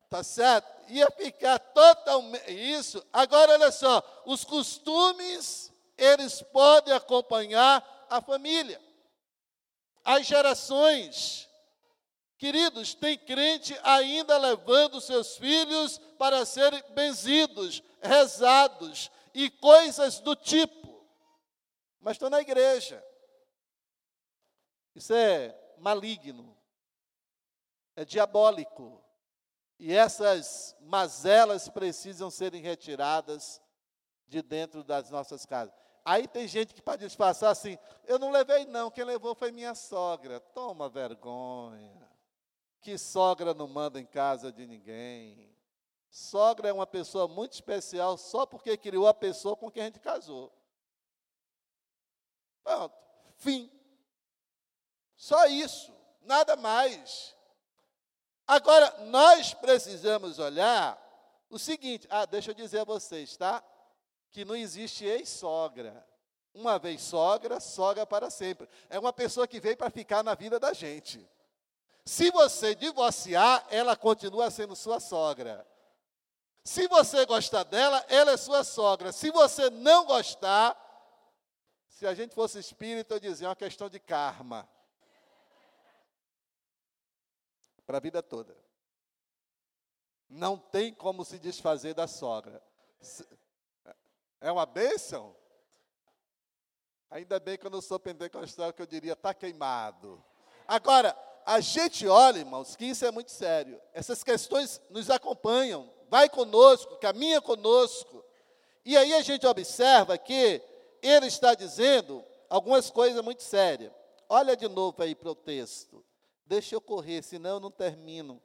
[0.10, 0.68] Tá certo?
[0.88, 3.06] Ia ficar totalmente isso.
[3.12, 8.82] Agora olha só, os costumes eles podem acompanhar a família.
[10.04, 11.50] As gerações.
[12.38, 21.06] Queridos, tem crente ainda levando seus filhos para serem benzidos, rezados, e coisas do tipo.
[22.00, 23.04] Mas estou na igreja.
[24.96, 26.58] Isso é maligno,
[27.98, 29.04] é diabólico.
[29.78, 33.62] E essas mazelas precisam serem retiradas
[34.26, 35.76] de dentro das nossas casas.
[36.06, 39.76] Aí tem gente que para disfarçar assim, eu não levei não, quem levou foi minha
[39.76, 40.40] sogra.
[40.40, 42.10] Toma vergonha.
[42.80, 45.55] Que sogra não manda em casa de ninguém.
[46.16, 50.00] Sogra é uma pessoa muito especial só porque criou a pessoa com quem a gente
[50.00, 50.50] casou.
[52.64, 52.96] Pronto,
[53.36, 53.70] fim.
[55.18, 57.36] Só isso, nada mais.
[58.48, 60.98] Agora, nós precisamos olhar
[61.50, 63.62] o seguinte: ah, deixa eu dizer a vocês, tá?
[64.32, 66.08] Que não existe ex-sogra.
[66.54, 68.70] Uma vez sogra, sogra para sempre.
[68.90, 71.30] É uma pessoa que veio para ficar na vida da gente.
[72.06, 75.75] Se você divorciar, ela continua sendo sua sogra.
[76.66, 79.12] Se você gostar dela, ela é sua sogra.
[79.12, 80.76] Se você não gostar,
[81.88, 84.68] se a gente fosse espírita, eu dizia, é uma questão de karma.
[87.86, 88.58] Para a vida toda.
[90.28, 92.60] Não tem como se desfazer da sogra.
[94.42, 95.36] É uma bênção?
[97.12, 100.22] Ainda bem que eu não sou pentecostal, que eu diria, está queimado.
[100.68, 103.80] Agora, a gente olha, irmãos, que isso é muito sério.
[103.94, 108.24] Essas questões nos acompanham vai conosco, caminha conosco.
[108.84, 110.62] E aí a gente observa que
[111.02, 113.92] ele está dizendo algumas coisas muito sérias.
[114.30, 116.04] Olha de novo aí para o texto.
[116.46, 118.42] Deixa eu correr, senão eu não termino.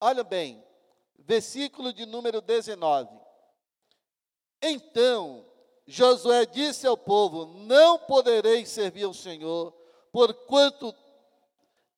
[0.00, 0.62] Olha bem,
[1.18, 3.10] versículo de número 19.
[4.60, 5.46] Então
[5.86, 9.72] Josué disse ao povo: Não podereis servir ao Senhor,
[10.12, 10.92] porquanto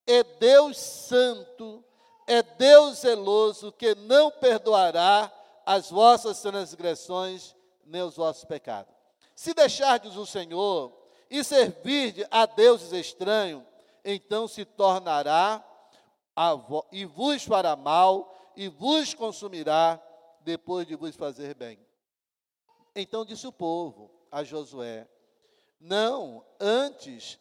[0.09, 1.85] é Deus santo,
[2.27, 5.31] é Deus zeloso, que não perdoará
[5.67, 8.93] as vossas transgressões nem os vossos pecados.
[9.35, 10.97] Se deixardes o Senhor
[11.31, 13.63] e servirdes a deuses estranhos,
[14.03, 15.63] então se tornará
[16.91, 20.03] e vos fará mal e vos consumirá
[20.41, 21.79] depois de vos fazer bem.
[22.97, 25.07] Então disse o povo a Josué:
[25.79, 27.39] Não, antes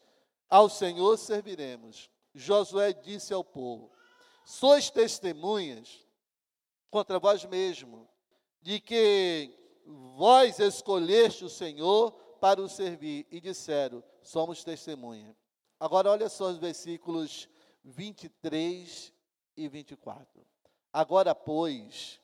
[0.50, 2.10] ao Senhor serviremos.
[2.38, 3.92] Josué disse ao povo:
[4.46, 6.08] Sois testemunhas
[6.90, 8.08] contra vós mesmo,
[8.62, 9.54] de que
[10.16, 13.26] vós escolheste o Senhor para o servir.
[13.32, 15.36] E disseram: Somos testemunha.
[15.80, 17.50] Agora olha só os versículos
[17.84, 19.12] 23
[19.56, 20.46] e 24.
[20.94, 22.20] Agora, pois,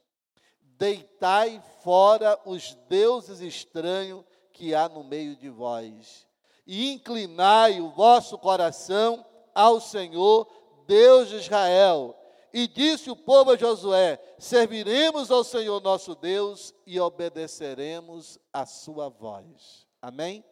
[0.61, 6.27] deitai fora os deuses estranhos que há no meio de vós,
[6.65, 10.47] e inclinai o vosso coração ao Senhor,
[10.87, 12.15] Deus de Israel.
[12.51, 19.09] E disse o povo a Josué: Serviremos ao Senhor nosso Deus e obedeceremos a sua
[19.09, 19.87] voz.
[20.01, 20.45] Amém?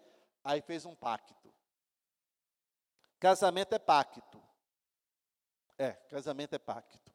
[0.43, 1.35] Aí fez um pacto.
[3.19, 4.41] Casamento é pacto.
[5.77, 7.11] É, casamento é pacto.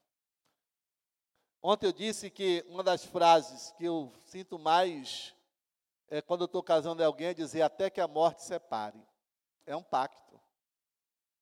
[1.61, 5.35] Ontem eu disse que uma das frases que eu sinto mais
[6.09, 9.03] é quando eu estou casando alguém é dizer até que a morte separe.
[9.67, 10.41] É um pacto.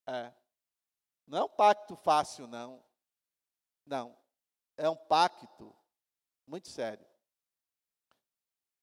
[0.07, 0.33] É.
[1.27, 2.83] Não é um pacto fácil, não.
[3.87, 4.17] Não.
[4.77, 5.75] É um pacto
[6.47, 7.07] muito sério.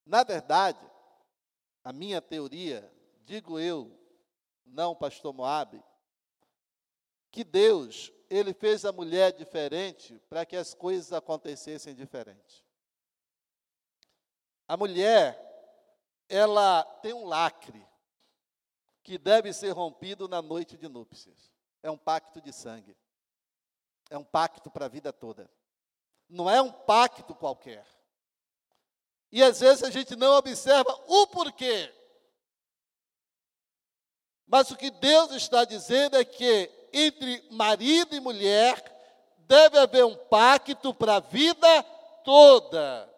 [0.05, 0.85] Na verdade,
[1.83, 2.91] a minha teoria,
[3.23, 3.97] digo eu,
[4.65, 5.81] não pastor Moab,
[7.31, 12.65] que Deus, ele fez a mulher diferente para que as coisas acontecessem diferente.
[14.67, 15.37] A mulher,
[16.27, 17.85] ela tem um lacre
[19.03, 21.51] que deve ser rompido na noite de núpcias.
[21.81, 22.95] É um pacto de sangue.
[24.09, 25.49] É um pacto para a vida toda.
[26.29, 27.85] Não é um pacto qualquer.
[29.31, 31.91] E às vezes a gente não observa o porquê.
[34.45, 38.83] Mas o que Deus está dizendo é que entre marido e mulher
[39.39, 41.83] deve haver um pacto para a vida
[42.25, 43.09] toda.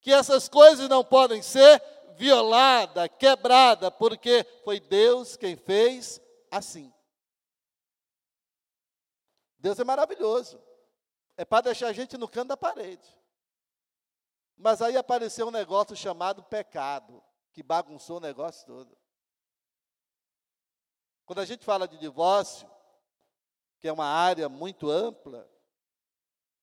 [0.00, 1.82] Que essas coisas não podem ser
[2.18, 6.92] violadas, quebradas, porque foi Deus quem fez assim.
[9.58, 10.60] Deus é maravilhoso.
[11.36, 13.16] É para deixar a gente no canto da parede.
[14.56, 18.98] Mas aí apareceu um negócio chamado pecado, que bagunçou o negócio todo.
[21.24, 22.68] Quando a gente fala de divórcio,
[23.78, 25.48] que é uma área muito ampla,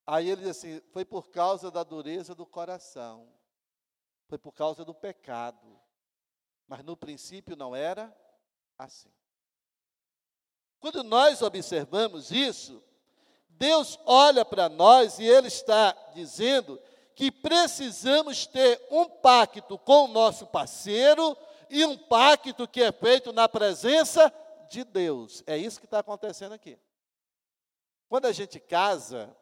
[0.05, 3.31] aí ele diz assim: foi por causa da dureza do coração,
[4.27, 5.79] foi por causa do pecado.
[6.67, 8.15] Mas no princípio não era
[8.77, 9.11] assim.
[10.79, 12.83] Quando nós observamos isso,
[13.49, 16.79] Deus olha para nós e Ele está dizendo
[17.15, 21.37] que precisamos ter um pacto com o nosso parceiro
[21.69, 24.31] e um pacto que é feito na presença
[24.69, 25.43] de Deus.
[25.47, 26.77] É isso que está acontecendo aqui.
[28.09, 29.35] Quando a gente casa,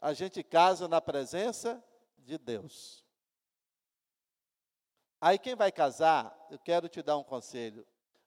[0.00, 1.82] a gente casa na presença
[2.18, 3.01] de Deus.
[5.22, 7.86] Aí quem vai casar, eu quero te dar um conselho.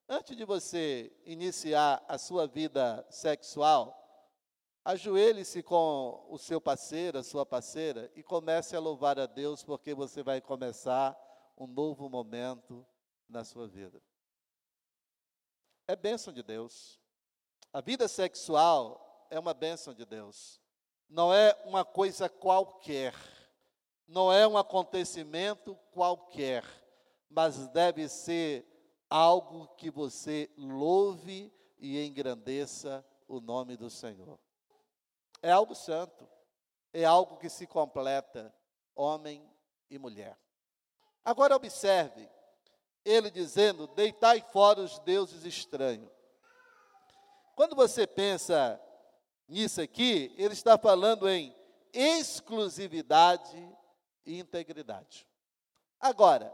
[0.10, 4.02] Antes de você iniciar a sua vida sexual,
[4.88, 9.96] Ajoelhe-se com o seu parceiro, a sua parceira, e comece a louvar a Deus, porque
[9.96, 11.18] você vai começar
[11.58, 12.86] um novo momento
[13.28, 14.00] na sua vida.
[15.88, 17.02] É bênção de Deus.
[17.74, 20.62] A vida sexual é uma bênção de Deus.
[21.10, 23.16] Não é uma coisa qualquer.
[24.08, 26.64] Não é um acontecimento qualquer.
[27.30, 28.66] Mas deve ser
[29.10, 34.40] algo que você louve e engrandeça o nome do Senhor.
[35.42, 36.28] É algo santo.
[36.94, 38.56] É algo que se completa,
[38.96, 39.46] homem
[39.90, 40.40] e mulher.
[41.26, 42.30] Agora observe,
[43.04, 46.10] ele dizendo: deitai fora os deuses estranhos.
[47.54, 48.80] Quando você pensa
[49.48, 51.54] nisso aqui, ele está falando em
[51.94, 53.78] exclusividade
[54.26, 55.28] e integridade.
[56.00, 56.54] Agora,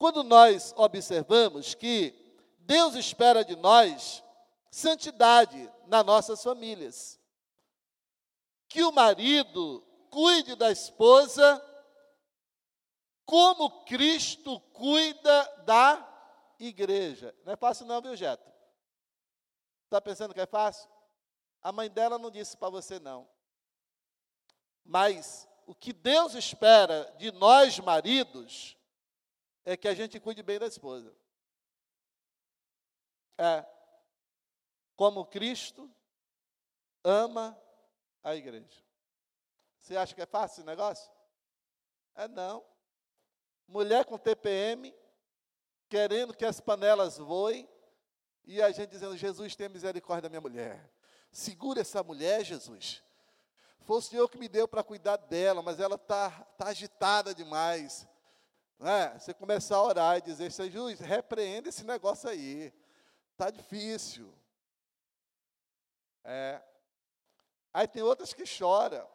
[0.00, 2.14] quando nós observamos que
[2.60, 4.24] Deus espera de nós
[4.70, 7.20] santidade nas nossas famílias,
[8.66, 11.62] que o marido cuide da esposa
[13.26, 17.36] como Cristo cuida da igreja.
[17.44, 18.50] Não é fácil não, viu, Jeto?
[19.84, 20.88] Está pensando que é fácil?
[21.60, 23.28] A mãe dela não disse para você não.
[24.82, 28.79] Mas o que Deus espera de nós maridos
[29.72, 31.14] é que a gente cuide bem da esposa.
[33.38, 33.64] É.
[34.96, 35.88] Como Cristo
[37.04, 37.56] ama
[38.20, 38.82] a igreja.
[39.78, 41.10] Você acha que é fácil esse negócio?
[42.16, 42.64] É não.
[43.68, 44.92] Mulher com TPM,
[45.88, 47.68] querendo que as panelas voem,
[48.44, 50.90] e a gente dizendo: Jesus, tem misericórdia da minha mulher.
[51.30, 53.04] Segura essa mulher, Jesus.
[53.82, 58.08] Foi o Senhor que me deu para cuidar dela, mas ela está tá agitada demais.
[58.82, 62.72] É, você começar a orar e dizer, Jesus, repreenda esse negócio aí.
[63.32, 64.32] Está difícil.
[66.24, 66.62] É.
[67.74, 69.06] Aí tem outras que choram.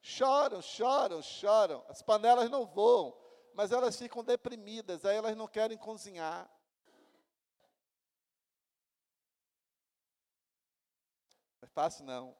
[0.00, 1.84] Choram, choram, choram.
[1.88, 3.14] As panelas não voam,
[3.54, 6.48] mas elas ficam deprimidas, aí elas não querem cozinhar.
[11.60, 12.36] Não é fácil não.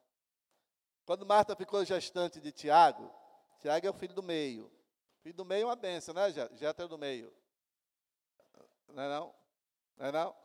[1.05, 3.13] Quando Marta ficou gestante de Tiago,
[3.59, 4.76] Tiago é o filho do meio.
[5.27, 7.35] Filho do meio é uma benção, né, Jéter do meio.
[8.87, 9.35] Não é não?
[9.97, 10.37] Não é não?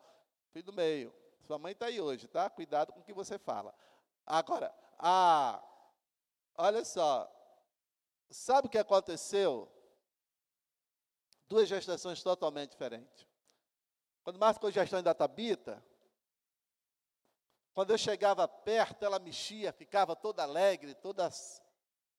[0.51, 1.13] Filho do meio.
[1.45, 2.49] Sua mãe está aí hoje, tá?
[2.49, 3.75] Cuidado com o que você fala.
[4.25, 5.63] Agora, a,
[6.57, 7.31] olha só.
[8.31, 9.71] Sabe o que aconteceu?
[11.47, 13.27] Duas gestações totalmente diferentes.
[14.23, 15.85] Quando Marta ficou gestante da Tabita,
[17.71, 21.29] quando eu chegava perto, ela mexia, ficava toda alegre, toda.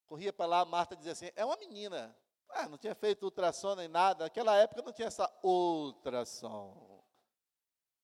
[0.06, 2.16] Corria para lá, a Marta dizia assim: é uma menina.
[2.54, 4.24] Ah, não tinha feito ultrassom nem nada.
[4.24, 7.02] Naquela época não tinha essa ultrassom.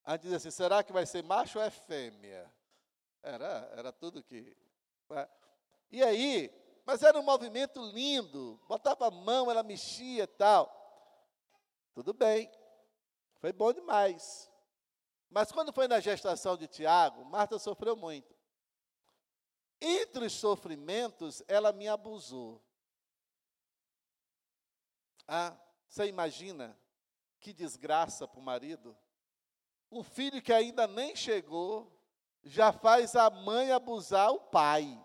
[0.04, 2.50] A gente dizia assim: será que vai ser macho ou é fêmea?
[3.22, 4.56] Era, era tudo que.
[5.10, 5.28] Né?
[5.90, 6.50] E aí,
[6.86, 8.58] mas era um movimento lindo.
[8.66, 10.74] Botava a mão, ela mexia e tal.
[11.92, 12.50] Tudo bem.
[13.40, 14.50] Foi bom demais.
[15.30, 18.34] Mas quando foi na gestação de Tiago, Marta sofreu muito.
[19.80, 22.62] Entre os sofrimentos, ela me abusou.
[25.28, 25.54] Ah,
[25.86, 26.76] você imagina
[27.38, 28.96] que desgraça para o marido?
[29.90, 31.94] O filho que ainda nem chegou,
[32.42, 34.98] já faz a mãe abusar o pai.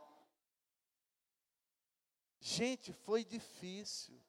[2.40, 4.20] Gente, foi difícil.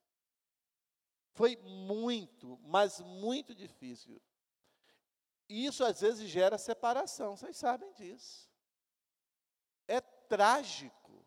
[1.33, 4.21] Foi muito, mas muito difícil.
[5.49, 8.49] E isso às vezes gera separação, vocês sabem disso.
[9.87, 11.27] É trágico.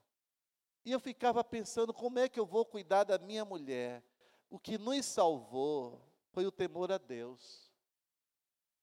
[0.86, 4.02] E eu ficava pensando como é que eu vou cuidar da minha mulher.
[4.50, 7.72] O que nos salvou foi o temor a Deus.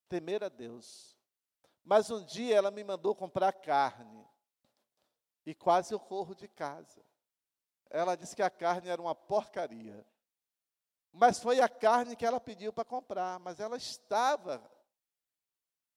[0.09, 1.17] Temer a Deus.
[1.83, 4.27] Mas um dia ela me mandou comprar carne.
[5.47, 7.05] E quase eu corro de casa.
[7.91, 10.07] Ela disse que a carne era uma porcaria.
[11.13, 13.39] Mas foi a carne que ela pediu para comprar.
[13.39, 14.71] Mas ela estava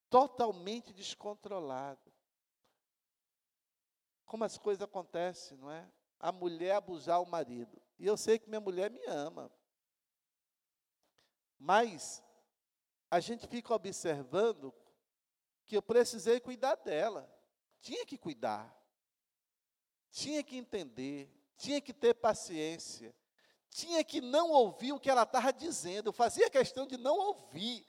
[0.09, 2.11] totalmente descontrolado.
[4.25, 5.89] Como as coisas acontecem, não é?
[6.19, 7.81] A mulher abusar o marido.
[7.99, 9.51] E eu sei que minha mulher me ama.
[11.57, 12.23] Mas
[13.09, 14.73] a gente fica observando
[15.65, 17.31] que eu precisei cuidar dela.
[17.79, 18.75] Tinha que cuidar.
[20.11, 21.31] Tinha que entender.
[21.57, 23.15] Tinha que ter paciência.
[23.69, 26.09] Tinha que não ouvir o que ela estava dizendo.
[26.09, 27.85] Eu fazia questão de não ouvir.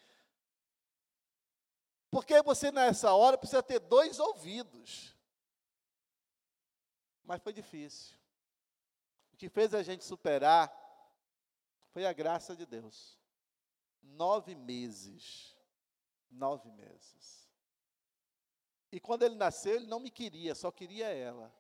[2.11, 5.15] Porque você nessa hora precisa ter dois ouvidos.
[7.23, 8.17] Mas foi difícil.
[9.39, 10.71] Que fez a gente superar
[11.93, 13.19] foi a graça de Deus.
[14.03, 15.57] Nove meses.
[16.31, 17.49] Nove meses.
[18.93, 21.51] E quando ele nasceu, ele não me queria, só queria ela.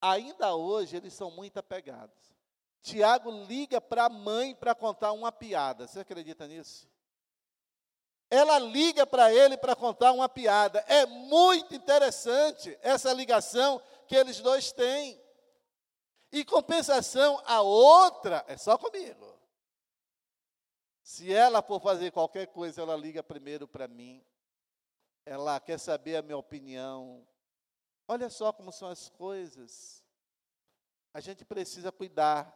[0.00, 2.32] Ainda hoje, eles são muito apegados.
[2.80, 5.88] Tiago liga para a mãe para contar uma piada.
[5.88, 6.88] Você acredita nisso?
[8.30, 10.84] ela liga para ele para contar uma piada.
[10.86, 15.20] É muito interessante essa ligação que eles dois têm.
[16.30, 19.38] E compensação, a outra é só comigo.
[21.02, 24.22] Se ela for fazer qualquer coisa, ela liga primeiro para mim.
[25.24, 27.26] Ela quer saber a minha opinião.
[28.06, 30.04] Olha só como são as coisas.
[31.14, 32.54] A gente precisa cuidar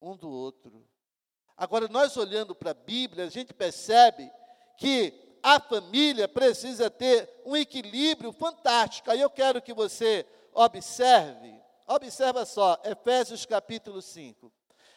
[0.00, 0.84] um do outro.
[1.56, 4.28] Agora, nós olhando para a Bíblia, a gente percebe
[4.76, 9.10] que a família precisa ter um equilíbrio fantástico.
[9.12, 14.52] Aí eu quero que você observe, observa só, Efésios capítulo 5.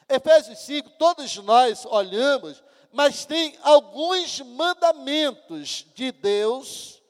[0.07, 7.01] Efésios 5, todos nós olhamos, mas tem alguns mandamentos de Deus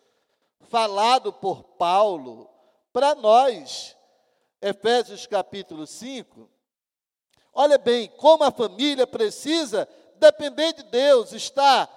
[0.70, 2.50] falado por Paulo
[2.92, 3.96] para nós.
[4.62, 6.50] Efésios capítulo 5.
[7.54, 11.88] Olha bem, como a família precisa depender de Deus, está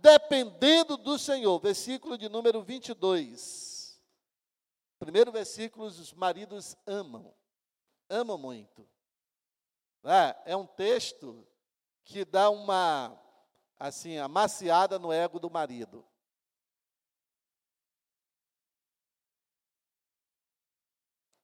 [0.00, 1.58] dependendo do Senhor.
[1.60, 3.65] Versículo de número 22.
[4.98, 7.34] Primeiro versículo, os maridos amam.
[8.08, 8.88] Amam muito.
[10.04, 11.46] É, é um texto
[12.04, 13.20] que dá uma,
[13.78, 16.06] assim, amaciada no ego do marido.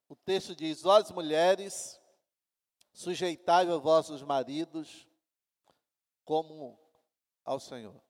[0.07, 1.99] O texto diz: Ó mulheres,
[2.93, 5.07] sujeitai a vossos maridos
[6.23, 6.79] como
[7.43, 8.01] ao Senhor.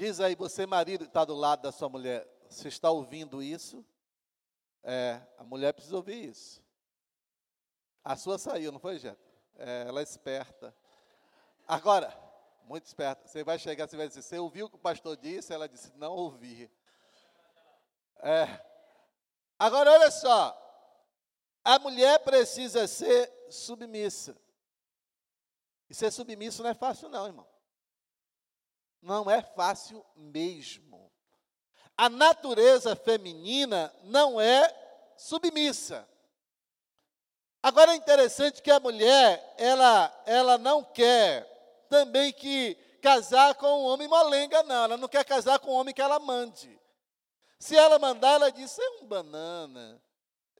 [0.00, 3.84] Diz aí, você, marido, está do lado da sua mulher, você está ouvindo isso?
[4.82, 6.64] É, a mulher precisa ouvir isso.
[8.02, 9.20] A sua saiu, não foi, Jeta?
[9.58, 10.74] É, ela é esperta.
[11.68, 12.18] Agora,
[12.64, 13.28] muito esperta.
[13.28, 15.52] Você vai chegar, você vai dizer, você ouviu o que o pastor disse?
[15.52, 16.70] Ela disse, não ouvi.
[18.20, 18.58] É.
[19.58, 20.56] Agora, olha só.
[21.62, 24.34] A mulher precisa ser submissa.
[25.90, 27.46] E ser submisso não é fácil, não, irmão.
[29.02, 31.10] Não é fácil mesmo.
[31.96, 34.74] A natureza feminina não é
[35.16, 36.08] submissa.
[37.62, 41.44] Agora é interessante que a mulher, ela, ela não quer
[41.90, 44.84] também que casar com um homem molenga, não.
[44.84, 46.78] Ela não quer casar com um homem que ela mande.
[47.58, 50.00] Se ela mandar, ela diz, é um banana.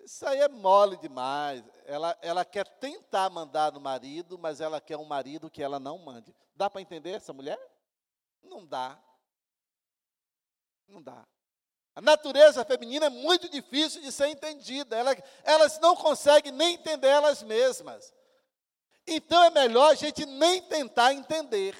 [0.02, 1.64] Isso aí é mole demais.
[1.86, 5.96] Ela, ela quer tentar mandar no marido, mas ela quer um marido que ela não
[5.98, 6.34] mande.
[6.54, 7.58] Dá para entender essa mulher?
[8.42, 8.98] Não dá.
[10.86, 11.26] Não dá.
[11.94, 14.96] A natureza feminina é muito difícil de ser entendida.
[14.96, 18.14] Ela, elas não conseguem nem entender elas mesmas.
[19.06, 21.76] Então é melhor a gente nem tentar entender.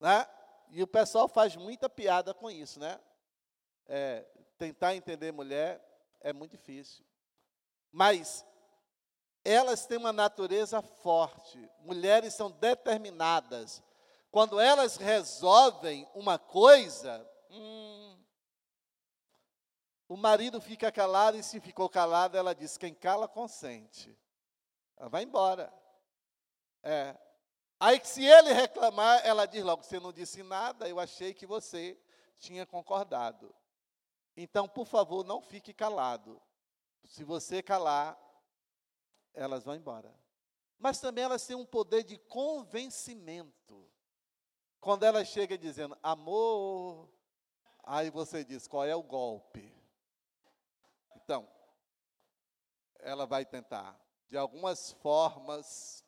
[0.00, 0.26] Né?
[0.70, 2.98] E o pessoal faz muita piada com isso, né?
[3.86, 4.26] É,
[4.56, 5.82] tentar entender mulher
[6.20, 7.04] é muito difícil.
[7.90, 8.44] Mas
[9.44, 11.58] elas têm uma natureza forte.
[11.80, 13.82] Mulheres são determinadas.
[14.30, 18.18] Quando elas resolvem uma coisa, hum,
[20.08, 24.18] o marido fica calado e se ficou calado, ela diz: quem cala consente.
[24.96, 25.72] Ela vai embora.
[26.82, 27.16] É.
[27.80, 31.98] Aí se ele reclamar, ela diz logo: você não disse nada, eu achei que você
[32.38, 33.54] tinha concordado.
[34.36, 36.40] Então, por favor, não fique calado.
[37.04, 38.18] Se você calar,
[39.34, 40.14] elas vão embora.
[40.78, 43.87] Mas também elas têm um poder de convencimento.
[44.88, 47.10] Quando ela chega dizendo, amor,
[47.84, 49.70] aí você diz, qual é o golpe?
[51.14, 51.46] Então,
[53.00, 56.02] ela vai tentar, de algumas formas,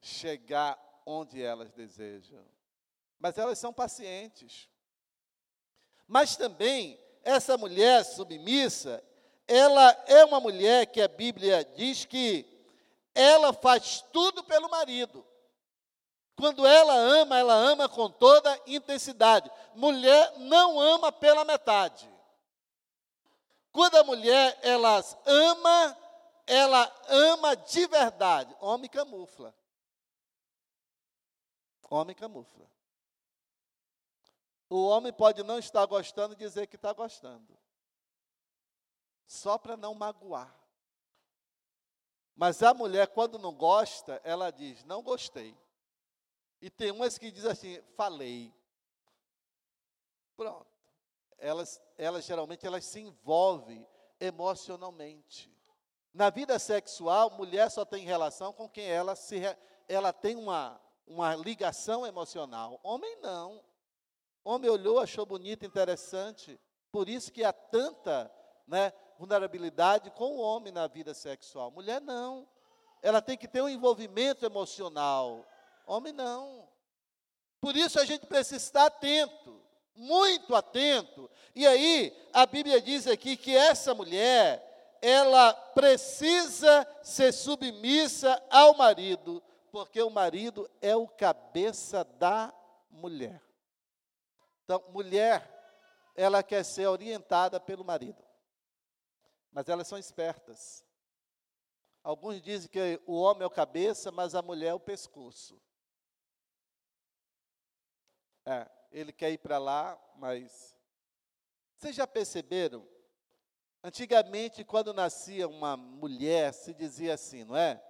[0.00, 2.46] chegar onde elas desejam.
[3.18, 4.70] Mas elas são pacientes.
[6.06, 9.02] Mas também, essa mulher submissa,
[9.48, 12.46] ela é uma mulher que a Bíblia diz que
[13.12, 15.26] ela faz tudo pelo marido.
[16.36, 19.50] Quando ela ama, ela ama com toda intensidade.
[19.74, 22.10] Mulher não ama pela metade.
[23.70, 25.98] Quando a mulher ela ama,
[26.46, 28.54] ela ama de verdade.
[28.60, 29.54] Homem camufla.
[31.88, 32.70] Homem camufla.
[34.68, 37.56] O homem pode não estar gostando e dizer que está gostando.
[39.26, 40.52] Só para não magoar.
[42.34, 45.56] Mas a mulher, quando não gosta, ela diz: não gostei.
[46.60, 48.52] E tem umas que dizem assim: falei.
[50.36, 50.74] Pronto
[51.44, 53.86] elas, elas geralmente elas se envolvem
[54.18, 55.52] emocionalmente.
[56.12, 59.42] Na vida sexual, mulher só tem relação com quem ela se
[59.86, 62.80] ela tem uma, uma ligação emocional.
[62.82, 63.62] Homem não.
[64.42, 66.58] Homem olhou, achou bonito, interessante.
[66.90, 68.32] Por isso que há tanta
[68.66, 71.70] né, vulnerabilidade com o homem na vida sexual.
[71.70, 72.48] Mulher não.
[73.02, 75.44] Ela tem que ter um envolvimento emocional.
[75.86, 76.68] Homem não.
[77.60, 79.64] Por isso a gente precisa estar atento
[79.94, 81.30] muito atento.
[81.54, 89.42] E aí, a Bíblia diz aqui que essa mulher, ela precisa ser submissa ao marido,
[89.70, 92.52] porque o marido é o cabeça da
[92.90, 93.42] mulher.
[94.64, 95.50] Então, mulher,
[96.16, 98.22] ela quer ser orientada pelo marido.
[99.52, 100.84] Mas elas são espertas.
[102.02, 105.60] Alguns dizem que o homem é o cabeça, mas a mulher é o pescoço.
[108.46, 110.74] É, ele quer ir para lá, mas.
[111.78, 112.86] Vocês já perceberam?
[113.82, 117.82] Antigamente, quando nascia uma mulher, se dizia assim, não é?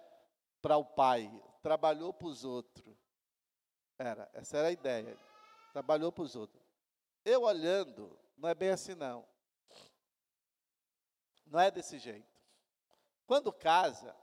[0.61, 1.30] Para o pai,
[1.62, 2.96] trabalhou para os outros.
[3.98, 5.16] Era, essa era a ideia.
[5.72, 6.62] Trabalhou para os outros.
[7.24, 9.24] Eu olhando, não é bem assim, não.
[11.46, 12.34] Não é desse jeito.
[13.26, 14.16] Quando casa,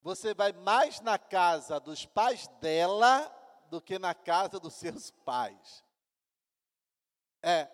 [0.00, 3.35] você vai mais na casa dos pais dela
[3.70, 5.84] do que na casa dos seus pais.
[7.42, 7.68] É,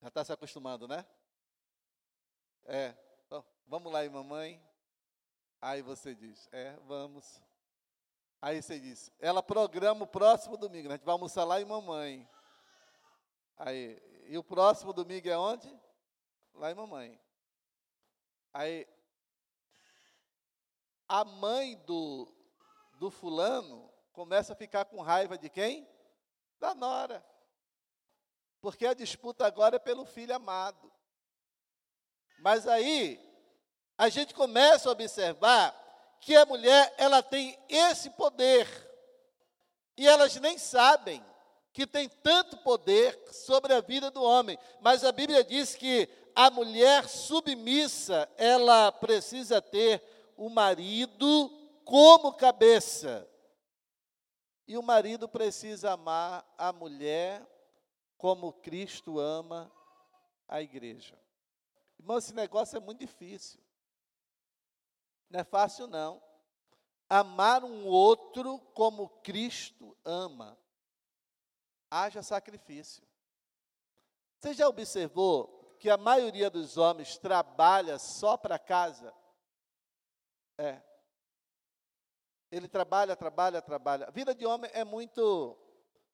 [0.00, 1.04] já está se acostumando, né?
[2.64, 2.94] É,
[3.26, 4.62] então, vamos lá, aí, mamãe.
[5.60, 7.40] Aí você diz, é, vamos.
[8.40, 10.94] Aí você diz, ela programa o próximo domingo, né?
[10.94, 12.26] a gente vai almoçar lá em mamãe.
[13.58, 15.70] Aí, e o próximo domingo é onde?
[16.54, 17.20] Lá em mamãe.
[18.54, 18.88] Aí,
[21.06, 22.32] a mãe do,
[22.98, 25.88] do fulano começa a ficar com raiva de quem?
[26.60, 27.24] Da nora.
[28.60, 30.92] Porque a disputa agora é pelo filho amado.
[32.40, 33.18] Mas aí,
[33.96, 35.74] a gente começa a observar
[36.20, 38.68] que a mulher, ela tem esse poder.
[39.96, 41.24] E elas nem sabem
[41.72, 44.58] que tem tanto poder sobre a vida do homem.
[44.82, 50.02] Mas a Bíblia diz que a mulher submissa, ela precisa ter
[50.36, 51.50] o marido
[51.86, 53.29] como cabeça.
[54.70, 57.44] E o marido precisa amar a mulher
[58.16, 59.68] como Cristo ama
[60.46, 61.20] a igreja.
[61.98, 63.60] Irmão, esse negócio é muito difícil.
[65.28, 66.22] Não é fácil, não.
[67.08, 70.56] Amar um outro como Cristo ama.
[71.90, 73.02] Haja sacrifício.
[74.38, 79.12] Você já observou que a maioria dos homens trabalha só para casa?
[80.56, 80.80] É.
[82.50, 84.06] Ele trabalha, trabalha, trabalha.
[84.06, 85.56] A vida de homem é muito,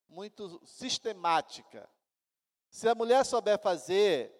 [0.07, 1.89] muito sistemática.
[2.69, 4.37] Se a mulher souber fazer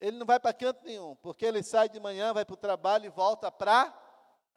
[0.00, 3.06] ele não vai para canto nenhum, porque ele sai de manhã, vai para o trabalho
[3.06, 3.92] e volta para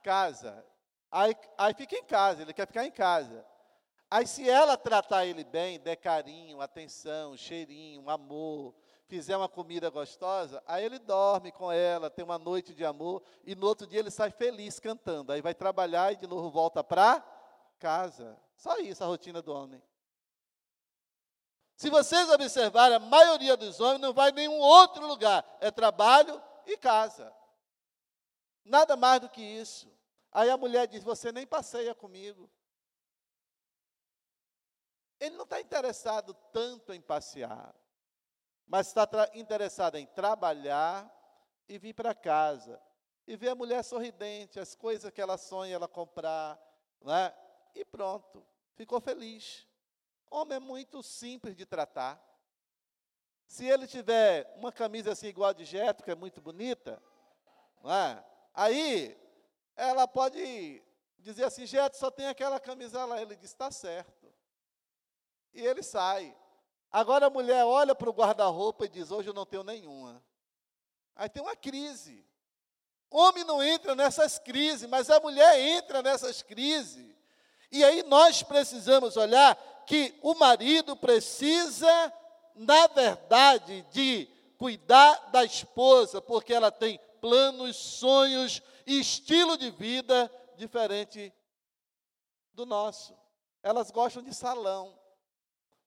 [0.04, 0.66] casa.
[1.10, 3.46] Aí, aí fica em casa, ele quer ficar em casa.
[4.10, 8.76] Aí, se ela tratar ele bem, der carinho, atenção, cheirinho, amor,
[9.12, 13.54] fizer uma comida gostosa, aí ele dorme com ela, tem uma noite de amor, e
[13.54, 15.34] no outro dia ele sai feliz cantando.
[15.34, 17.22] Aí vai trabalhar e de novo volta para
[17.78, 18.40] casa.
[18.56, 19.84] Só isso a rotina do homem.
[21.76, 26.42] Se vocês observarem, a maioria dos homens não vai em nenhum outro lugar, é trabalho
[26.66, 27.36] e casa.
[28.64, 29.92] Nada mais do que isso.
[30.32, 32.50] Aí a mulher diz: Você nem passeia comigo.
[35.20, 37.76] Ele não está interessado tanto em passear,
[38.72, 41.06] mas está interessado em trabalhar
[41.68, 42.82] e vir para casa.
[43.28, 46.58] E ver a mulher sorridente, as coisas que ela sonha ela comprar,
[47.02, 47.34] né?
[47.76, 48.42] e pronto,
[48.76, 49.68] ficou feliz.
[50.30, 52.18] Homem é muito simples de tratar.
[53.46, 57.04] Se ele tiver uma camisa assim igual a de Jeto, que é muito bonita,
[57.84, 58.24] é?
[58.54, 59.20] aí
[59.76, 60.82] ela pode
[61.20, 63.22] dizer assim, Jeto, só tem aquela camisa lá.
[63.22, 64.34] Ele diz, está certo.
[65.54, 66.34] E ele sai.
[66.92, 70.22] Agora a mulher olha para o guarda-roupa e diz, hoje eu não tenho nenhuma.
[71.16, 72.26] Aí tem uma crise.
[73.10, 77.16] Homem não entra nessas crises, mas a mulher entra nessas crises.
[77.72, 82.14] E aí nós precisamos olhar que o marido precisa,
[82.56, 84.28] na verdade, de
[84.58, 91.34] cuidar da esposa, porque ela tem planos, sonhos e estilo de vida diferente
[92.54, 93.18] do nosso.
[93.64, 94.98] Elas gostam de salão,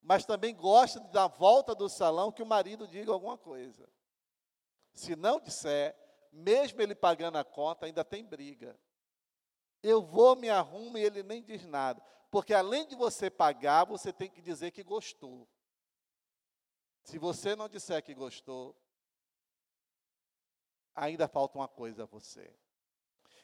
[0.05, 3.89] mas também gostam de dar volta do salão que o marido diga alguma coisa.
[4.93, 5.97] Se não disser,
[6.31, 8.79] mesmo ele pagando a conta, ainda tem briga.
[9.83, 12.03] Eu vou, me arrumo e ele nem diz nada.
[12.31, 15.49] Porque além de você pagar, você tem que dizer que gostou.
[17.03, 18.77] Se você não disser que gostou,
[20.95, 22.55] ainda falta uma coisa a você.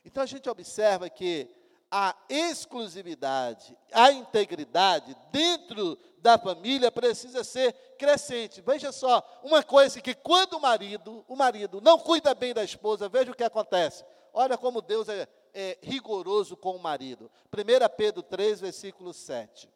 [0.04, 1.48] Então a gente observa que
[1.90, 8.60] a exclusividade, a integridade dentro da família precisa ser crescente.
[8.60, 13.08] Veja só, uma coisa que quando o marido, o marido não cuida bem da esposa,
[13.08, 14.04] veja o que acontece.
[14.32, 17.30] Olha como Deus é é, rigoroso com o marido.
[17.52, 19.70] 1 Pedro 3, versículo 7.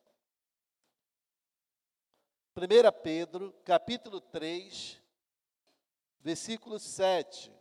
[2.56, 5.00] 1 Pedro, capítulo 3,
[6.20, 7.52] versículo 7.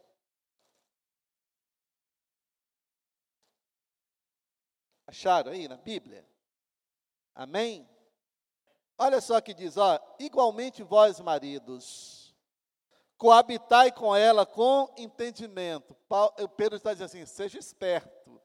[5.14, 6.28] Acharam aí na Bíblia?
[7.36, 7.88] Amém?
[8.98, 12.36] Olha só que diz, ó, igualmente vós maridos,
[13.16, 15.94] coabitai com ela com entendimento.
[16.10, 18.42] Paulo, Pedro está dizendo assim: seja esperto,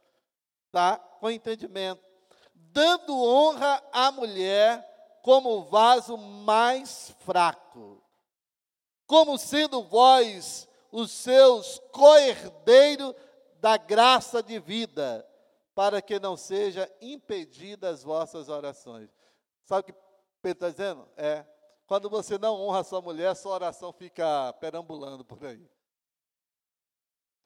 [0.70, 0.98] tá?
[0.98, 2.04] Com entendimento,
[2.54, 4.86] dando honra à mulher
[5.22, 8.04] como o vaso mais fraco,
[9.06, 13.14] como sendo vós os seus co-herdeiros
[13.54, 15.26] da graça de vida,
[15.78, 19.08] para que não seja impedida as vossas orações.
[19.62, 20.00] Sabe o que
[20.42, 21.08] Pedro está dizendo?
[21.16, 21.46] É,
[21.86, 25.70] quando você não honra sua mulher, sua oração fica perambulando por aí.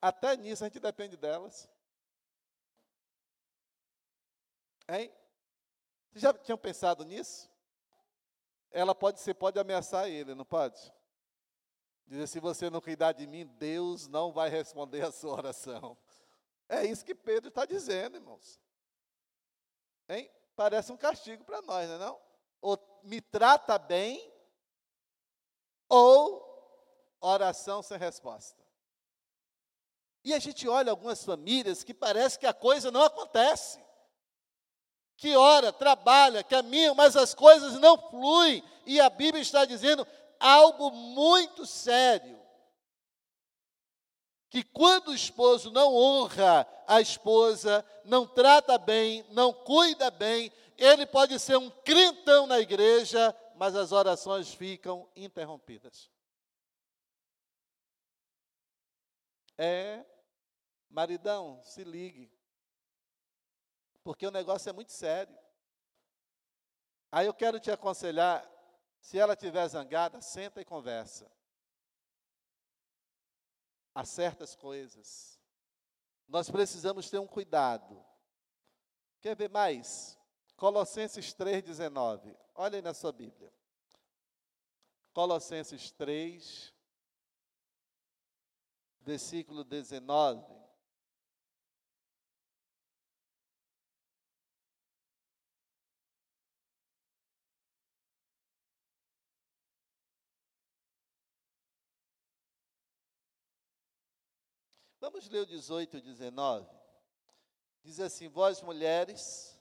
[0.00, 1.68] Até nisso a gente depende delas.
[4.88, 5.12] Hein?
[6.10, 7.50] Vocês já tinham pensado nisso?
[8.70, 10.90] Ela pode ser, pode ameaçar ele, não pode?
[12.06, 15.98] Dizer, se você não cuidar de mim, Deus não vai responder a sua oração.
[16.72, 18.58] É isso que Pedro está dizendo, irmãos.
[20.08, 20.30] Hein?
[20.56, 22.20] Parece um castigo para nós, não é não?
[22.62, 24.32] Ou me trata bem,
[25.86, 26.40] ou
[27.20, 28.64] oração sem resposta.
[30.24, 33.78] E a gente olha algumas famílias que parece que a coisa não acontece.
[35.18, 38.64] Que ora, trabalha, caminha, mas as coisas não fluem.
[38.86, 40.06] E a Bíblia está dizendo
[40.40, 42.41] algo muito sério.
[44.52, 51.06] Que quando o esposo não honra a esposa, não trata bem, não cuida bem, ele
[51.06, 56.10] pode ser um crentão na igreja, mas as orações ficam interrompidas.
[59.56, 60.04] É,
[60.90, 62.30] maridão, se ligue.
[64.04, 65.34] Porque o negócio é muito sério.
[67.10, 68.46] Aí eu quero te aconselhar,
[69.00, 71.32] se ela estiver zangada, senta e conversa.
[73.94, 75.38] Há certas coisas.
[76.26, 78.02] Nós precisamos ter um cuidado.
[79.20, 80.18] Quer ver mais?
[80.56, 82.36] Colossenses 3,19.
[82.54, 83.52] Olha aí na sua Bíblia.
[85.12, 86.72] Colossenses 3,
[89.00, 90.61] versículo 19.
[105.02, 106.64] Vamos ler o 18 e 19.
[107.82, 109.60] Diz assim: Vós mulheres,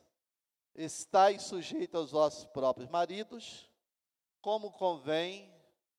[0.75, 3.67] estáis sujeitos aos vossos próprios maridos,
[4.39, 5.51] como convém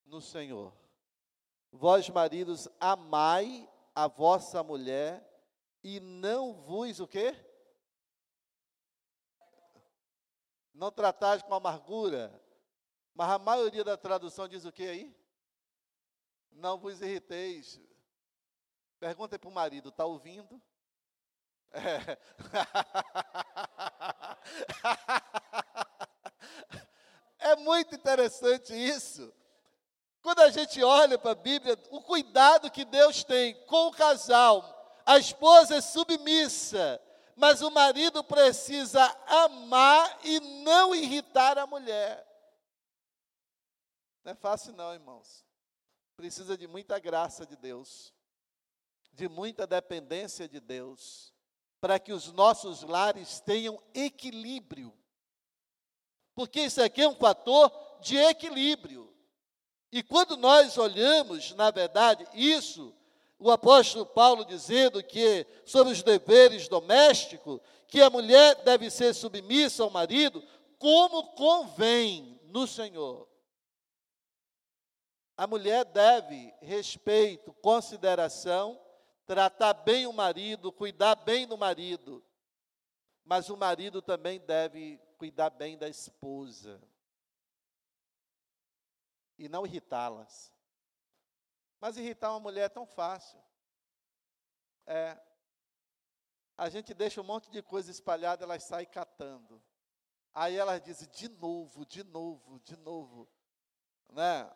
[0.07, 0.73] no Senhor.
[1.73, 5.29] Vós, maridos, amai a vossa mulher
[5.83, 7.35] e não vos o quê?
[10.73, 12.33] Não tratais com amargura.
[13.13, 15.17] Mas a maioria da tradução diz o que aí?
[16.53, 17.81] Não vos irriteis.
[19.03, 20.63] Pergunta para o marido, está ouvindo?
[21.73, 22.17] É.
[27.51, 29.35] é muito interessante isso.
[30.23, 35.03] Quando a gente olha para a Bíblia, o cuidado que Deus tem com o casal,
[35.05, 37.03] a esposa é submissa,
[37.35, 42.25] mas o marido precisa amar e não irritar a mulher.
[44.23, 45.45] Não é fácil, não, irmãos.
[46.15, 48.15] Precisa de muita graça de Deus,
[49.13, 51.33] de muita dependência de Deus,
[51.81, 54.93] para que os nossos lares tenham equilíbrio.
[56.35, 59.13] Porque isso aqui é um fator de equilíbrio.
[59.91, 62.95] E quando nós olhamos, na verdade, isso,
[63.39, 69.83] o apóstolo Paulo dizendo que sobre os deveres domésticos, que a mulher deve ser submissa
[69.83, 70.43] ao marido,
[70.79, 73.29] como convém no Senhor.
[75.37, 78.81] A mulher deve respeito, consideração,
[79.33, 82.23] tratar bem o marido, cuidar bem do marido.
[83.25, 86.79] Mas o marido também deve cuidar bem da esposa
[89.39, 90.53] e não irritá-las.
[91.81, 93.43] Mas irritar uma mulher é tão fácil.
[94.87, 95.19] É.
[96.55, 99.63] A gente deixa um monte de coisa espalhada, elas saem catando.
[100.35, 103.27] Aí elas dizem de novo, de novo, de novo.
[104.11, 104.55] Né?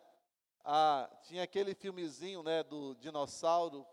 [0.62, 3.86] Ah, tinha aquele filmezinho né, do dinossauro,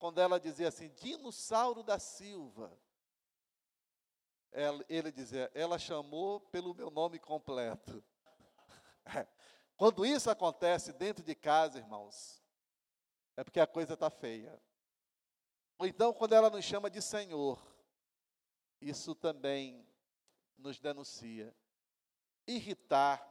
[0.00, 2.72] quando ela dizia assim, dinossauro da Silva.
[4.88, 8.02] ele dizia, ela chamou pelo meu nome completo.
[9.76, 12.42] Quando isso acontece dentro de casa, irmãos,
[13.36, 14.60] é porque a coisa está feia.
[15.78, 17.58] Ou então, quando ela nos chama de Senhor,
[18.80, 19.86] isso também
[20.58, 21.54] nos denuncia.
[22.46, 23.26] Irritar,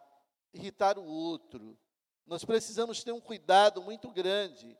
[0.53, 1.77] irritar o outro.
[2.25, 4.77] Nós precisamos ter um cuidado muito grande.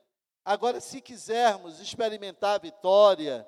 [0.50, 3.48] Agora, se quisermos experimentar a vitória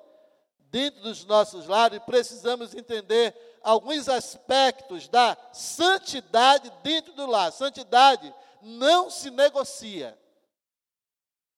[0.70, 7.50] dentro dos nossos lares, precisamos entender alguns aspectos da santidade dentro do lar.
[7.50, 8.32] Santidade
[8.62, 10.16] não se negocia.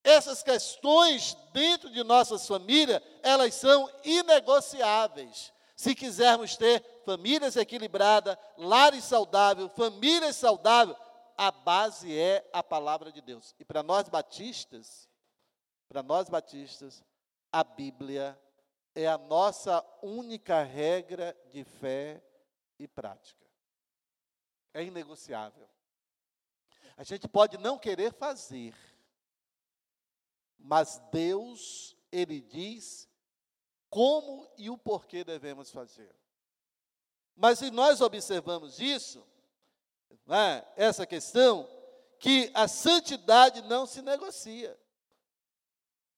[0.02, 5.52] Essas questões dentro de nossas famílias, elas são inegociáveis.
[5.76, 10.96] Se quisermos ter famílias equilibradas, lares saudáveis, famílias saudáveis,
[11.36, 13.54] a base é a palavra de Deus.
[13.60, 15.06] E para nós batistas,
[15.88, 17.02] para nós batistas,
[17.52, 18.38] a Bíblia
[18.94, 22.22] é a nossa única regra de fé
[22.78, 23.44] e prática.
[24.72, 25.68] É inegociável.
[26.96, 28.74] A gente pode não querer fazer,
[30.58, 33.08] mas Deus, Ele diz
[33.90, 36.14] como e o porquê devemos fazer.
[37.36, 39.24] Mas se nós observamos isso,
[40.26, 41.68] né, essa questão,
[42.18, 44.78] que a santidade não se negocia.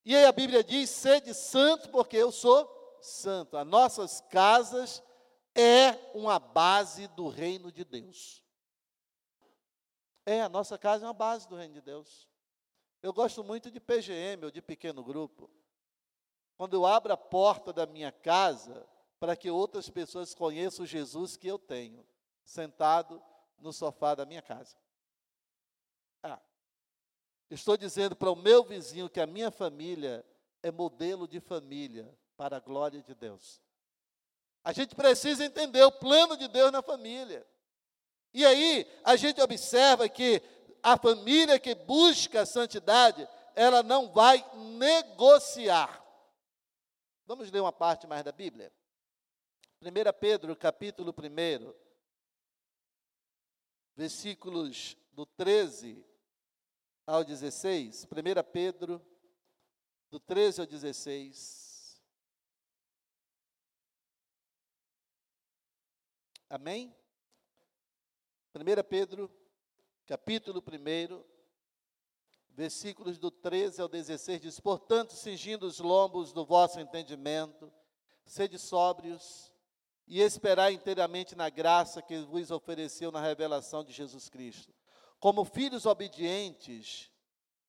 [0.07, 2.65] E aí a Bíblia diz: sede santo, porque eu sou
[3.01, 3.57] santo.
[3.57, 5.03] As nossas casas
[5.53, 8.41] é uma base do reino de Deus.
[10.25, 12.29] É, a nossa casa é uma base do reino de Deus.
[13.03, 15.51] Eu gosto muito de PGM ou de pequeno grupo.
[16.57, 18.89] Quando eu abro a porta da minha casa
[19.19, 22.07] para que outras pessoas conheçam o Jesus que eu tenho,
[22.45, 23.21] sentado
[23.59, 24.77] no sofá da minha casa.
[27.51, 30.25] Estou dizendo para o meu vizinho que a minha família
[30.63, 33.61] é modelo de família para a glória de Deus.
[34.65, 37.47] A gente precisa entender o plano de Deus na família.
[38.35, 40.43] E aí, a gente observa que
[40.83, 46.05] a família que busca a santidade, ela não vai negociar.
[47.25, 48.73] Vamos ler uma parte mais da Bíblia?
[49.81, 49.89] 1
[50.19, 51.73] Pedro, capítulo 1,
[53.95, 56.05] versículos do 13
[57.07, 58.05] ao 16.
[58.05, 59.01] 1 Pedro,
[60.11, 62.03] do 13 ao 16.
[66.51, 66.95] Amém?
[68.55, 69.31] 1 Pedro,
[70.07, 71.25] capítulo 1,
[72.51, 77.73] versículos do 13 ao 16, diz: Portanto, cingindo os lombos do vosso entendimento,
[78.25, 79.53] sede sóbrios
[80.07, 84.76] e esperai inteiramente na graça que vos ofereceu na revelação de Jesus Cristo.
[85.19, 87.11] Como filhos obedientes,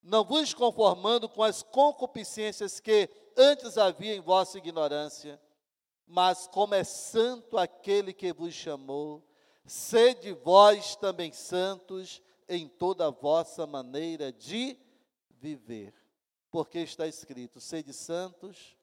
[0.01, 5.41] não vos conformando com as concupiscências que antes havia em vossa ignorância,
[6.05, 9.21] mas como é santo aquele que vos chamou,
[9.65, 14.77] sede vós também santos em toda a vossa maneira de
[15.29, 15.93] viver.
[16.49, 18.77] Porque está escrito: sede santos,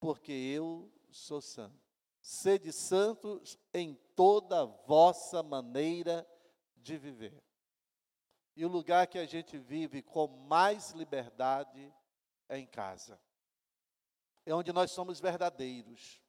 [0.00, 1.80] porque eu sou santo.
[2.20, 6.26] Sede santos em toda a vossa maneira
[6.76, 7.45] de viver.
[8.56, 11.94] E o lugar que a gente vive com mais liberdade
[12.48, 13.20] é em casa.
[14.46, 16.22] É onde nós somos verdadeiros.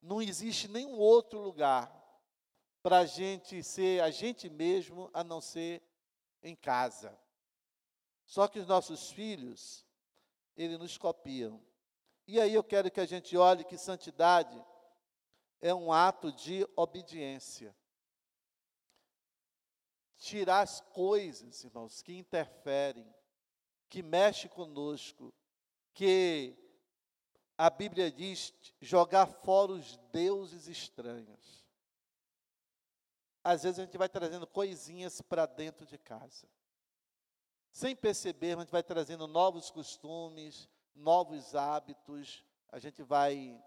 [0.00, 1.92] Não existe nenhum outro lugar
[2.82, 5.82] para a gente ser a gente mesmo a não ser
[6.40, 7.18] em casa.
[8.26, 9.84] Só que os nossos filhos,
[10.56, 11.60] eles nos copiam.
[12.26, 14.62] E aí eu quero que a gente olhe que santidade
[15.60, 17.74] é um ato de obediência.
[20.24, 23.06] Tirar as coisas, irmãos, que interferem,
[23.88, 25.32] que mexem conosco,
[25.92, 26.56] que
[27.58, 31.64] a Bíblia diz jogar fora os deuses estranhos
[33.44, 36.48] às vezes a gente vai trazendo coisinhas para dentro de casa.
[37.70, 43.62] Sem perceber, a gente vai trazendo novos costumes, novos hábitos, a gente vai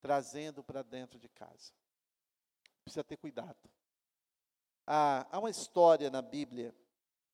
[0.00, 1.74] trazendo para dentro de casa.
[2.82, 3.68] Precisa ter cuidado.
[4.90, 6.74] Ah, há uma história na Bíblia,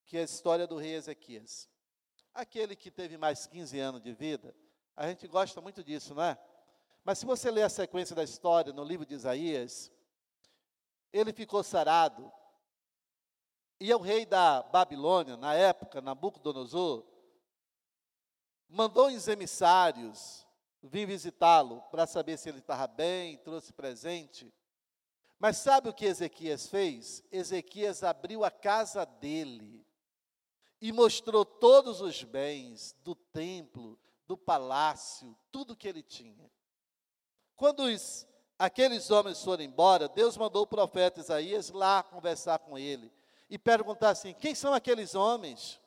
[0.04, 1.70] que é a história do rei Ezequias.
[2.34, 4.52] Aquele que teve mais 15 anos de vida,
[4.96, 6.36] a gente gosta muito disso, não é?
[7.04, 9.88] Mas se você ler a sequência da história no livro de Isaías,
[11.12, 12.28] ele ficou sarado.
[13.78, 17.06] E o rei da Babilônia, na época, Nabucodonosor,
[18.68, 20.44] mandou os emissários
[20.82, 24.52] vir visitá-lo para saber se ele estava bem, trouxe presente.
[25.38, 27.22] Mas sabe o que Ezequias fez?
[27.30, 29.84] Ezequias abriu a casa dele
[30.80, 36.50] e mostrou todos os bens do templo, do palácio, tudo que ele tinha.
[37.56, 38.26] Quando os
[38.58, 43.12] aqueles homens foram embora, Deus mandou o profeta Isaías lá conversar com ele
[43.48, 45.80] e perguntar assim: quem são aqueles homens?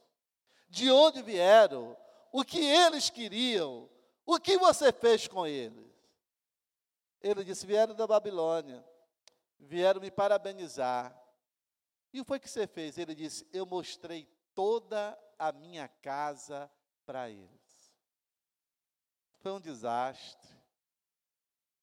[0.69, 1.95] De onde vieram?
[2.31, 3.89] O que eles queriam?
[4.25, 5.87] O que você fez com eles?
[7.21, 8.83] Ele disse: vieram da Babilônia,
[9.59, 11.15] vieram me parabenizar.
[12.13, 12.97] E o que foi que você fez?
[12.97, 16.71] Ele disse: eu mostrei toda a minha casa
[17.05, 17.93] para eles.
[19.39, 20.55] Foi um desastre.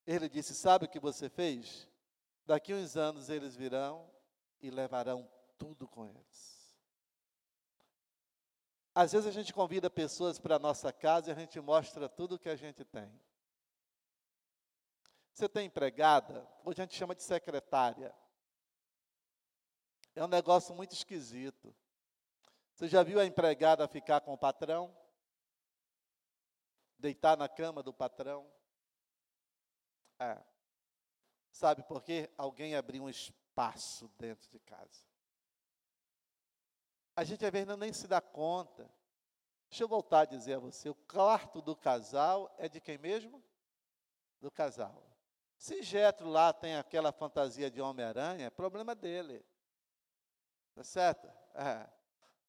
[0.05, 1.87] Ele disse: Sabe o que você fez?
[2.45, 4.09] Daqui uns anos eles virão
[4.61, 6.55] e levarão tudo com eles.
[8.93, 12.35] Às vezes a gente convida pessoas para a nossa casa e a gente mostra tudo
[12.35, 13.11] o que a gente tem.
[15.35, 18.15] Você tem empregada, hoje a gente chama de secretária.
[20.15, 21.75] É um negócio muito esquisito.
[22.73, 24.97] Você já viu a empregada ficar com o patrão?
[26.97, 28.49] Deitar na cama do patrão?
[30.19, 30.41] É.
[31.51, 32.31] Sabe por quê?
[32.37, 35.05] Alguém abriu um espaço dentro de casa.
[37.13, 38.89] A gente às vezes nem se dá conta.
[39.69, 43.43] Deixa eu voltar a dizer a você: o quarto do casal é de quem mesmo?
[44.39, 45.14] Do casal.
[45.57, 49.45] Se Jetro lá tem aquela fantasia de Homem-Aranha, é problema dele.
[50.73, 51.27] Tá certo?
[51.53, 51.87] É.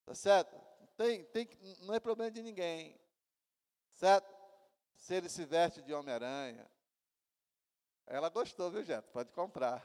[0.05, 0.57] Tá certo?
[0.97, 1.49] Tem, tem,
[1.83, 2.99] não é problema de ninguém.
[3.93, 4.35] Certo?
[4.95, 6.67] Se ele se veste de Homem-Aranha.
[8.07, 9.11] Ela gostou, viu, Jeto?
[9.11, 9.85] Pode comprar.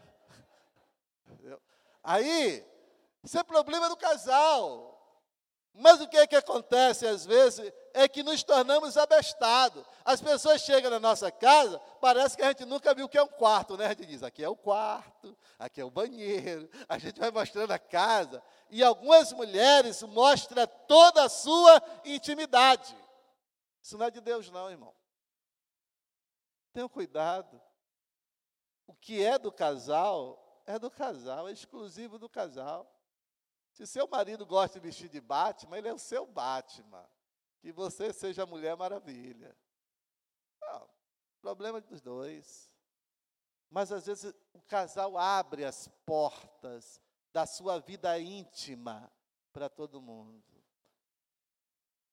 [2.03, 2.65] Aí,
[3.23, 5.00] isso é problema do casal.
[5.73, 9.83] Mas o que é que acontece às vezes é que nos tornamos abestados.
[10.03, 13.23] As pessoas chegam na nossa casa, parece que a gente nunca viu o que é
[13.23, 13.85] um quarto, né?
[13.85, 16.69] A gente diz, aqui é o quarto, aqui é o banheiro.
[16.89, 18.43] A gente vai mostrando a casa.
[18.69, 22.95] E algumas mulheres mostram toda a sua intimidade.
[23.81, 24.93] Isso não é de Deus, não, irmão.
[26.73, 27.61] Tenham cuidado.
[28.87, 32.89] O que é do casal, é do casal, é exclusivo do casal.
[33.71, 37.07] Se seu marido gosta de vestir de Batman, ele é o seu Batman.
[37.59, 39.55] Que você seja a Mulher Maravilha.
[40.59, 40.89] Não,
[41.41, 42.69] problema dos dois.
[43.69, 47.01] Mas às vezes o casal abre as portas
[47.31, 49.11] da sua vida íntima
[49.53, 50.43] para todo mundo.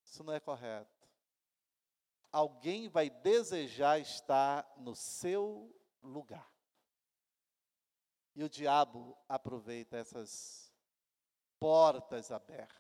[0.04, 1.06] Isso não é correto.
[2.30, 6.48] Alguém vai desejar estar no seu lugar.
[8.34, 10.67] E o diabo aproveita essas
[11.59, 12.78] portas abertas,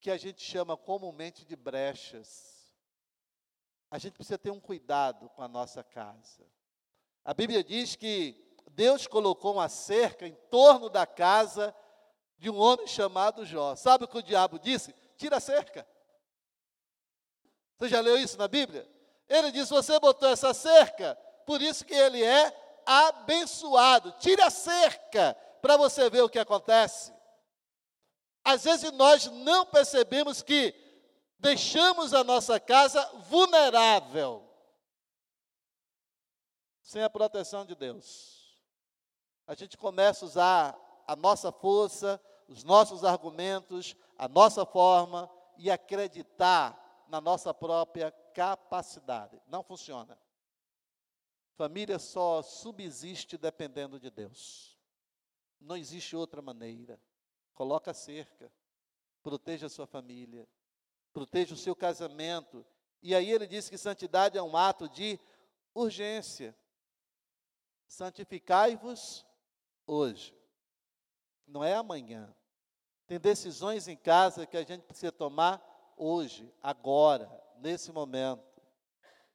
[0.00, 2.74] que a gente chama comumente de brechas.
[3.90, 6.46] A gente precisa ter um cuidado com a nossa casa.
[7.24, 11.74] A Bíblia diz que Deus colocou uma cerca em torno da casa
[12.38, 13.76] de um homem chamado Jó.
[13.76, 14.94] Sabe o que o diabo disse?
[15.16, 15.86] Tira a cerca.
[17.76, 18.88] Você já leu isso na Bíblia?
[19.28, 21.14] Ele disse: Você botou essa cerca,
[21.46, 24.12] por isso que ele é abençoado.
[24.12, 27.12] Tira a cerca para você ver o que acontece.
[28.50, 30.74] Às vezes nós não percebemos que
[31.38, 34.44] deixamos a nossa casa vulnerável,
[36.82, 38.60] sem a proteção de Deus.
[39.46, 45.70] A gente começa a usar a nossa força, os nossos argumentos, a nossa forma e
[45.70, 49.40] acreditar na nossa própria capacidade.
[49.46, 50.18] Não funciona.
[51.54, 54.76] Família só subsiste dependendo de Deus.
[55.60, 57.00] Não existe outra maneira.
[57.54, 58.50] Coloca cerca.
[59.22, 60.48] Proteja a sua família.
[61.12, 62.64] Proteja o seu casamento.
[63.02, 65.18] E aí ele diz que santidade é um ato de
[65.74, 66.56] urgência.
[67.86, 69.26] Santificai-vos
[69.86, 70.34] hoje.
[71.46, 72.34] Não é amanhã.
[73.06, 75.60] Tem decisões em casa que a gente precisa tomar
[75.96, 78.44] hoje, agora, nesse momento.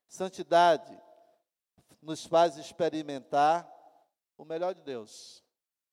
[0.07, 0.97] Santidade
[2.01, 3.69] nos faz experimentar
[4.37, 5.43] o melhor de Deus.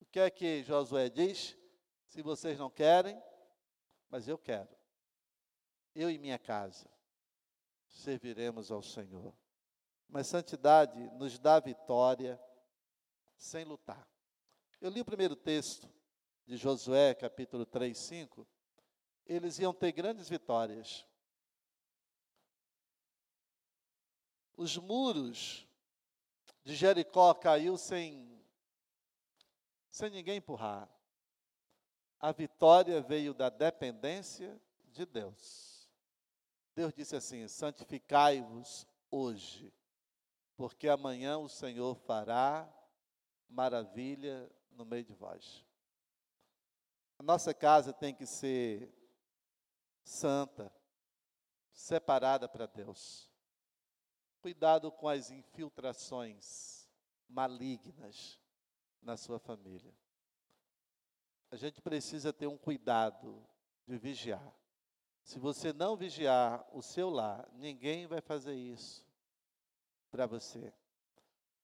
[0.00, 1.56] O que é que Josué diz?
[2.12, 3.18] Se vocês não querem,
[4.10, 4.68] mas eu quero.
[5.94, 6.86] Eu e minha casa
[7.88, 9.34] serviremos ao Senhor.
[10.10, 12.38] Mas santidade nos dá vitória
[13.34, 14.06] sem lutar.
[14.78, 15.88] Eu li o primeiro texto
[16.44, 18.46] de Josué, capítulo 3, 5.
[19.24, 21.06] Eles iam ter grandes vitórias.
[24.54, 25.66] Os muros
[26.62, 28.38] de Jericó caiu sem,
[29.90, 30.86] sem ninguém empurrar.
[32.22, 34.56] A vitória veio da dependência
[34.92, 35.90] de Deus.
[36.72, 39.74] Deus disse assim: santificai-vos hoje,
[40.56, 42.72] porque amanhã o Senhor fará
[43.48, 45.66] maravilha no meio de vós.
[47.18, 48.94] A nossa casa tem que ser
[50.04, 50.72] santa,
[51.72, 53.28] separada para Deus.
[54.40, 56.88] Cuidado com as infiltrações
[57.28, 58.38] malignas
[59.02, 59.92] na sua família
[61.53, 63.46] a gente precisa ter um cuidado
[63.86, 64.57] de vigiar.
[65.22, 69.07] Se você não vigiar o seu lar, ninguém vai fazer isso
[70.11, 70.72] para você.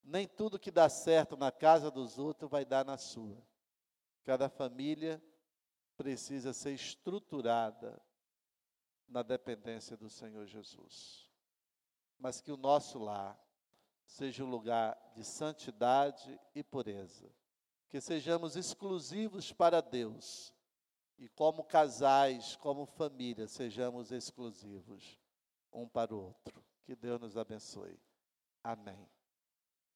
[0.04, 3.42] Nem tudo que dá certo na casa dos outros vai dar na sua.
[4.24, 5.22] Cada família
[5.96, 7.98] precisa ser estruturada
[9.08, 11.30] na dependência do Senhor Jesus.
[12.18, 13.42] Mas que o nosso lar
[14.04, 17.37] seja um lugar de santidade e pureza
[17.88, 20.52] que sejamos exclusivos para Deus.
[21.18, 25.18] E como casais, como família, sejamos exclusivos
[25.72, 26.64] um para o outro.
[26.84, 27.98] Que Deus nos abençoe.
[28.62, 29.08] Amém.